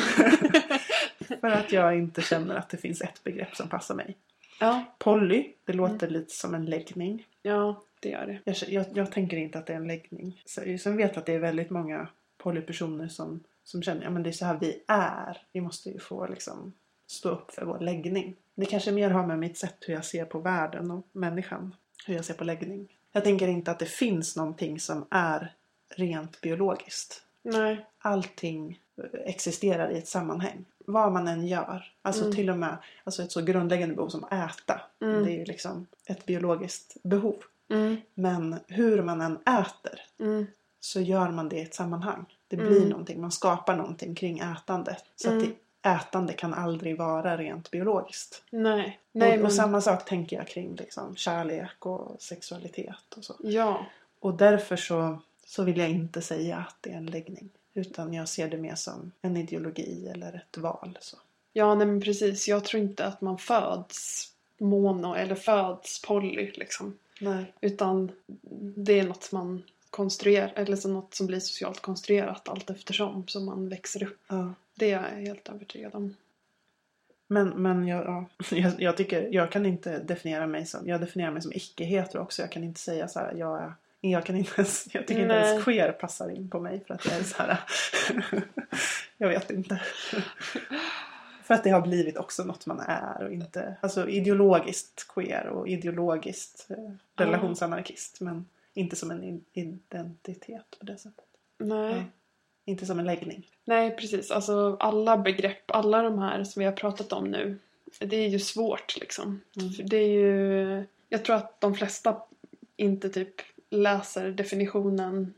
För 1.51 1.61
att 1.61 1.73
jag 1.73 1.99
inte 1.99 2.23
känner 2.23 2.55
att 2.55 2.69
det 2.69 2.77
finns 2.77 3.01
ett 3.01 3.25
begrepp 3.25 3.57
som 3.57 3.69
passar 3.69 3.95
mig. 3.95 4.17
ja. 4.61 4.85
Poly, 4.99 5.53
det 5.65 5.73
låter 5.73 6.09
lite 6.09 6.35
som 6.35 6.55
en 6.55 6.65
läggning. 6.65 7.27
Ja, 7.43 7.83
det 8.01 8.09
gör 8.09 8.27
det. 8.27 8.41
Jag, 8.45 8.57
jag, 8.69 8.87
jag 8.95 9.13
tänker 9.13 9.37
inte 9.37 9.59
att 9.59 9.67
det 9.67 9.73
är 9.73 9.77
en 9.77 9.87
läggning. 9.87 10.43
Så, 10.45 10.61
sen 10.81 10.97
vet 10.97 11.11
jag 11.11 11.19
att 11.19 11.27
det 11.27 11.33
är 11.35 11.39
väldigt 11.39 11.71
många 11.71 12.09
polypersoner 12.39 13.09
som, 13.09 13.41
som 13.65 13.83
känner 13.83 13.99
att 13.99 14.05
ja, 14.05 14.11
men 14.11 14.23
det 14.23 14.31
är 14.31 14.33
så 14.33 14.45
här 14.45 14.59
vi 14.61 14.83
är. 14.87 15.43
Vi 15.53 15.61
måste 15.61 15.91
ju 15.91 15.99
få 15.99 16.27
liksom, 16.27 16.73
stå 17.07 17.29
upp 17.29 17.51
för 17.51 17.65
vår 17.65 17.79
läggning. 17.79 18.37
Det 18.55 18.67
kanske 18.67 18.93
mer 18.93 19.11
har 19.11 19.27
med 19.27 19.39
mitt 19.39 19.59
sätt 19.59 19.77
hur 19.81 19.95
jag 19.95 20.05
ser 20.05 20.25
på 20.25 20.39
världen 20.39 20.91
och 20.91 21.07
människan. 21.13 21.75
Hur 22.07 22.15
jag 22.15 22.25
ser 22.25 22.35
på 22.35 22.45
läggning. 22.45 22.89
Jag 23.13 23.25
tänker 23.25 23.49
inte 23.49 23.71
att 23.71 23.79
det 23.79 23.87
finns 23.87 24.37
någonting 24.37 24.81
som 24.81 25.07
är 25.11 25.53
rent 25.97 26.41
biologiskt. 26.41 27.23
Nej. 27.43 27.87
Allting 27.99 28.81
existerar 29.13 29.91
i 29.91 29.99
ett 29.99 30.09
sammanhang. 30.09 30.65
Vad 30.87 31.13
man 31.13 31.29
än 31.29 31.47
gör. 31.47 31.93
Alltså 32.03 32.23
Mm. 32.25 32.35
till 32.37 32.51
och 32.51 32.59
med 32.59 32.77
alltså 33.05 33.23
ett 33.23 33.33
så 33.33 33.43
grundläggande 33.43 33.95
behov 33.95 34.09
som 34.09 34.25
att 34.25 34.33
äta. 34.33 34.81
Mm. 35.03 35.25
Det 35.25 35.31
är 35.33 35.39
ju 35.39 35.45
liksom 35.45 35.87
ett 36.07 36.27
biologiskt 36.27 36.97
behov. 37.03 37.37
Mm. 37.71 37.97
Men 38.15 38.57
hur 38.67 39.03
man 39.03 39.21
än 39.21 39.37
äter 39.37 40.01
Mm. 40.21 40.47
så 40.81 41.01
gör 41.01 41.31
man 41.31 41.49
det 41.49 41.57
i 41.57 41.63
ett 41.63 41.75
sammanhang. 41.75 42.25
Det 42.49 42.57
Mm. 42.57 42.69
blir 42.69 42.89
någonting, 42.89 43.21
man 43.21 43.33
skapar 43.33 43.77
någonting 43.77 44.15
kring 44.15 44.39
ätandet. 44.39 45.05
Så 45.17 45.29
Mm. 45.31 45.39
att 45.43 45.49
det, 45.49 45.55
ätande 45.91 46.33
kan 46.33 46.55
aldrig 46.55 46.99
vara 46.99 47.37
rent 47.37 47.71
biologiskt. 47.71 48.43
Nej. 48.51 49.01
Nej 49.13 49.31
och, 49.33 49.37
men... 49.37 49.47
och 49.47 49.53
samma 49.53 49.81
sak 49.81 50.05
tänker 50.05 50.37
jag 50.37 50.49
kring 50.49 50.75
liksom, 50.77 51.17
kärlek 51.17 51.87
och 51.87 52.17
sexualitet 52.23 53.15
och 53.17 53.25
så. 53.25 53.35
Ja. 53.39 53.87
Och 54.21 54.35
därför 54.35 54.77
så, 54.77 55.19
så 55.47 55.63
vill 55.63 55.79
jag 55.79 55.91
inte 55.91 56.23
säga 56.23 56.57
att 56.57 56.77
det 56.81 56.91
är 56.93 56.97
en 56.97 57.07
läggning. 57.07 57.49
Utan 57.77 58.15
jag 58.15 58.29
ser 58.29 58.49
det 58.49 58.57
mer 58.57 58.75
som 58.75 59.13
en 59.23 59.37
ideologi 59.37 60.09
eller 60.09 60.35
ett 60.35 60.59
val. 60.59 60.99
Så. 61.01 61.17
Ja, 61.53 61.75
nej 61.75 61.87
men 61.87 62.01
precis. 62.01 62.49
Jag 62.49 62.65
tror 62.65 62.83
inte 62.83 63.07
att 63.07 63.21
man 63.21 63.39
föds 63.39 64.33
mono 64.59 65.15
eller 65.15 65.35
föds 65.35 66.03
poly 66.03 66.53
liksom. 66.55 66.99
Nej. 67.21 67.53
Utan 67.61 68.13
det 68.77 69.01
är 69.01 69.05
något 69.05 69.33
man 69.33 69.63
konstruerar, 69.91 70.53
eller 70.57 70.77
så 70.77 70.89
något 70.89 71.15
som 71.15 71.27
blir 71.27 71.41
socialt 71.41 71.81
konstruerat 71.81 72.49
allt 72.49 72.71
eftersom 72.71 73.27
som 73.27 73.45
man 73.45 73.69
växer 73.69 74.03
upp. 74.03 74.21
Ja. 74.29 74.55
Det 74.75 74.91
är 74.91 75.03
jag 75.03 75.27
helt 75.27 75.49
övertygad 75.49 75.95
om. 75.95 76.17
Men, 77.27 77.49
men 77.49 77.87
jag, 77.89 78.05
ja, 78.05 78.27
jag, 78.57 78.73
jag 78.79 78.97
tycker, 78.97 79.29
jag 79.33 79.53
kan 79.53 79.67
inte 79.67 79.99
definiera 79.99 80.47
mig 80.47 80.67
som, 80.67 80.89
jag 80.89 81.01
definierar 81.01 81.31
mig 81.31 81.43
som 81.43 81.53
icke-hetero 81.53 82.19
också. 82.23 82.43
Jag 82.43 82.53
kan 82.53 82.65
inte 82.65 82.81
säga 82.81 83.09
så 83.09 83.19
här, 83.19 83.35
jag 83.35 83.63
är, 83.63 83.73
jag 84.11 84.25
kan 84.25 84.37
inte 84.37 84.53
ens, 84.57 84.95
jag 84.95 85.07
tycker 85.07 85.23
inte 85.23 85.35
Nej. 85.35 85.49
ens 85.49 85.65
queer 85.65 85.93
passar 85.93 86.31
in 86.31 86.51
på 86.51 86.61
mig 86.61 86.85
för 86.87 86.95
att 86.95 87.05
jag 87.05 87.15
är 87.15 87.23
så 87.23 87.43
här, 87.43 87.59
jag 89.17 89.29
vet 89.29 89.51
inte. 89.51 89.83
För 91.43 91.55
att 91.55 91.65
det 91.65 91.71
har 91.71 91.81
blivit 91.81 92.17
också 92.17 92.45
något 92.45 92.67
man 92.67 92.81
är 92.81 93.25
och 93.25 93.33
inte, 93.33 93.77
alltså 93.81 94.09
ideologiskt 94.09 95.09
queer 95.09 95.47
och 95.47 95.69
ideologiskt 95.69 96.67
eh, 96.71 96.77
relationsanarkist. 97.17 98.21
Men 98.21 98.47
inte 98.75 98.97
som 98.97 99.11
en 99.11 99.45
identitet 99.53 100.77
på 100.79 100.87
det 100.87 100.99
sättet. 100.99 101.25
Nej. 101.59 101.95
Ja. 101.95 102.03
Inte 102.65 102.87
som 102.87 102.99
en 102.99 103.05
läggning. 103.05 103.47
Nej, 103.65 103.97
precis. 103.97 104.31
Alltså 104.31 104.77
alla 104.81 105.17
begrepp, 105.17 105.71
alla 105.71 106.03
de 106.03 106.19
här 106.19 106.45
som 106.45 106.61
vi 106.61 106.67
har 106.67 106.73
pratat 106.73 107.13
om 107.13 107.31
nu. 107.31 107.59
Det 107.99 108.17
är 108.17 108.29
ju 108.29 108.39
svårt 108.39 108.97
liksom. 109.01 109.41
Mm. 109.61 109.73
Det 109.89 109.97
är 109.97 110.09
ju... 110.09 110.85
Jag 111.09 111.25
tror 111.25 111.37
att 111.37 111.61
de 111.61 111.75
flesta 111.75 112.23
inte 112.77 113.09
typ 113.09 113.35
läser 113.77 114.31
definitionen 114.31 115.35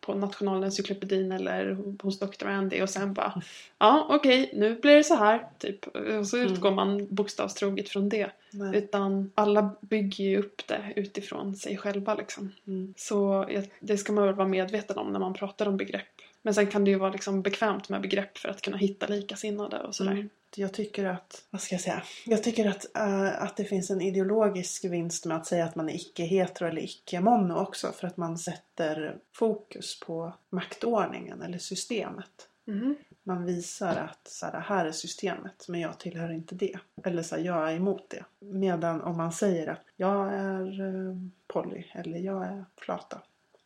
på 0.00 0.14
Nationalencyklopedin 0.14 1.32
eller 1.32 1.76
hos 2.02 2.18
Dr. 2.18 2.46
Andy 2.46 2.82
och 2.82 2.90
sen 2.90 3.14
bara 3.14 3.42
ja 3.78 4.06
okej 4.10 4.50
nu 4.54 4.74
blir 4.74 4.96
det 4.96 5.04
så 5.04 5.14
här 5.14 5.46
typ 5.58 5.86
och 5.86 6.26
så 6.26 6.36
Mm. 6.36 6.52
utgår 6.52 6.70
man 6.70 7.06
bokstavstroget 7.14 7.88
från 7.88 8.08
det 8.08 8.30
Nej. 8.50 8.76
utan 8.78 9.30
alla 9.34 9.70
bygger 9.80 10.24
ju 10.24 10.38
upp 10.38 10.66
det 10.66 10.92
utifrån 10.96 11.56
sig 11.56 11.76
själva 11.76 12.14
liksom. 12.14 12.52
Mm. 12.66 12.94
Så 12.96 13.48
det 13.80 13.98
ska 13.98 14.12
man 14.12 14.24
väl 14.26 14.34
vara 14.34 14.48
medveten 14.48 14.98
om 14.98 15.12
när 15.12 15.20
man 15.20 15.34
pratar 15.34 15.68
om 15.68 15.76
begrepp. 15.76 16.02
Men 16.42 16.54
sen 16.54 16.66
kan 16.66 16.84
det 16.84 16.90
ju 16.90 16.98
vara 16.98 17.10
liksom 17.12 17.42
bekvämt 17.42 17.88
med 17.88 18.00
begrepp 18.00 18.38
för 18.38 18.48
att 18.48 18.62
kunna 18.62 18.76
hitta 18.76 19.06
likasinnade 19.06 19.80
och 19.80 19.94
sådär. 19.94 20.12
Mm. 20.12 20.28
Jag 20.56 20.72
tycker 20.72 21.04
att, 21.04 21.44
vad 21.50 21.60
ska 21.60 21.74
jag 21.74 21.82
säga? 21.82 22.02
Jag 22.26 22.42
tycker 22.42 22.68
att, 22.68 22.96
eh, 22.96 23.42
att 23.42 23.56
det 23.56 23.64
finns 23.64 23.90
en 23.90 24.00
ideologisk 24.00 24.84
vinst 24.84 25.26
med 25.26 25.36
att 25.36 25.46
säga 25.46 25.64
att 25.64 25.74
man 25.74 25.88
är 25.88 25.94
icke-hetero 25.94 26.68
eller 26.68 26.82
icke-mono 26.82 27.54
också. 27.54 27.92
För 27.92 28.06
att 28.06 28.16
man 28.16 28.38
sätter 28.38 29.18
fokus 29.32 30.00
på 30.00 30.34
maktordningen 30.50 31.42
eller 31.42 31.58
systemet. 31.58 32.48
Mhm. 32.66 32.96
Man 33.22 33.44
visar 33.44 33.96
att 33.96 34.28
så 34.28 34.46
här, 34.46 34.60
här 34.60 34.86
är 34.86 34.92
systemet 34.92 35.68
men 35.68 35.80
jag 35.80 35.98
tillhör 35.98 36.32
inte 36.32 36.54
det. 36.54 36.78
Eller 37.04 37.22
så 37.22 37.36
här, 37.36 37.42
jag 37.42 37.72
är 37.72 37.76
emot 37.76 38.10
det. 38.10 38.24
Medan 38.40 39.00
om 39.00 39.16
man 39.16 39.32
säger 39.32 39.66
att 39.66 39.82
jag 39.96 40.34
är 40.34 40.80
eh, 40.80 41.16
poly 41.46 41.84
eller 41.92 42.18
jag 42.18 42.44
är 42.44 42.64
flata. 42.76 43.22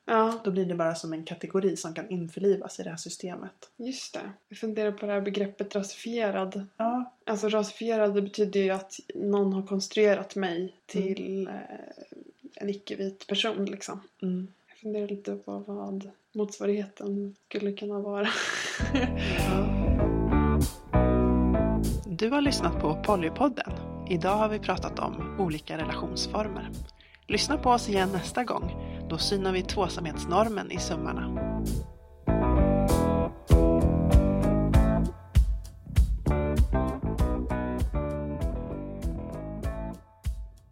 Ja, 0.09 0.41
Då 0.45 0.51
blir 0.51 0.65
det 0.67 0.75
bara 0.75 0.95
som 0.95 1.13
en 1.13 1.25
kategori 1.25 1.77
som 1.77 1.95
kan 1.95 2.11
införlivas 2.11 2.81
i 2.81 2.83
det 2.83 2.91
här 2.91 2.97
systemet. 2.97 3.71
just 3.77 4.15
det. 4.15 4.31
Jag 4.49 4.59
funderar 4.59 4.93
på 4.93 5.07
det 5.07 5.13
här 5.13 5.21
begreppet 5.21 5.75
rasifierad. 5.77 6.67
Ja, 6.77 7.13
Alltså 7.25 7.49
rasifierad 7.49 8.13
betyder 8.15 8.61
ju 8.61 8.71
att 8.71 9.01
någon 9.15 9.53
har 9.53 9.63
konstruerat 9.63 10.37
mig 10.37 10.75
till 10.87 11.49
eh, 11.49 11.55
en 12.55 12.69
icke-vit 12.71 13.27
person 13.27 13.65
liksom. 13.65 14.01
mm. 14.23 14.49
Jag 14.69 14.79
funderar 14.79 15.09
lite 15.09 15.35
på 15.35 15.59
vad 15.59 16.11
motsvarigheten 16.33 17.37
skulle 17.49 17.73
kunna 17.73 17.99
vara. 18.01 18.29
Du 22.07 22.31
har 22.31 22.41
lyssnat 22.41 22.81
på 22.81 23.03
Polypodden. 23.05 23.73
Idag 24.11 24.37
har 24.37 24.49
vi 24.49 24.59
pratat 24.59 24.99
om 24.99 25.37
olika 25.41 25.79
relationsformer. 25.79 26.71
Lyssna 27.31 27.59
på 27.59 27.71
oss 27.71 27.89
igen 27.89 28.09
nästa 28.13 28.45
gång. 28.45 28.77
Då 29.09 29.19
synar 29.19 29.53
vi 29.53 29.63
tvåsamhetsnormen 29.63 30.71
i 30.73 30.79
sömmarna. 30.79 31.48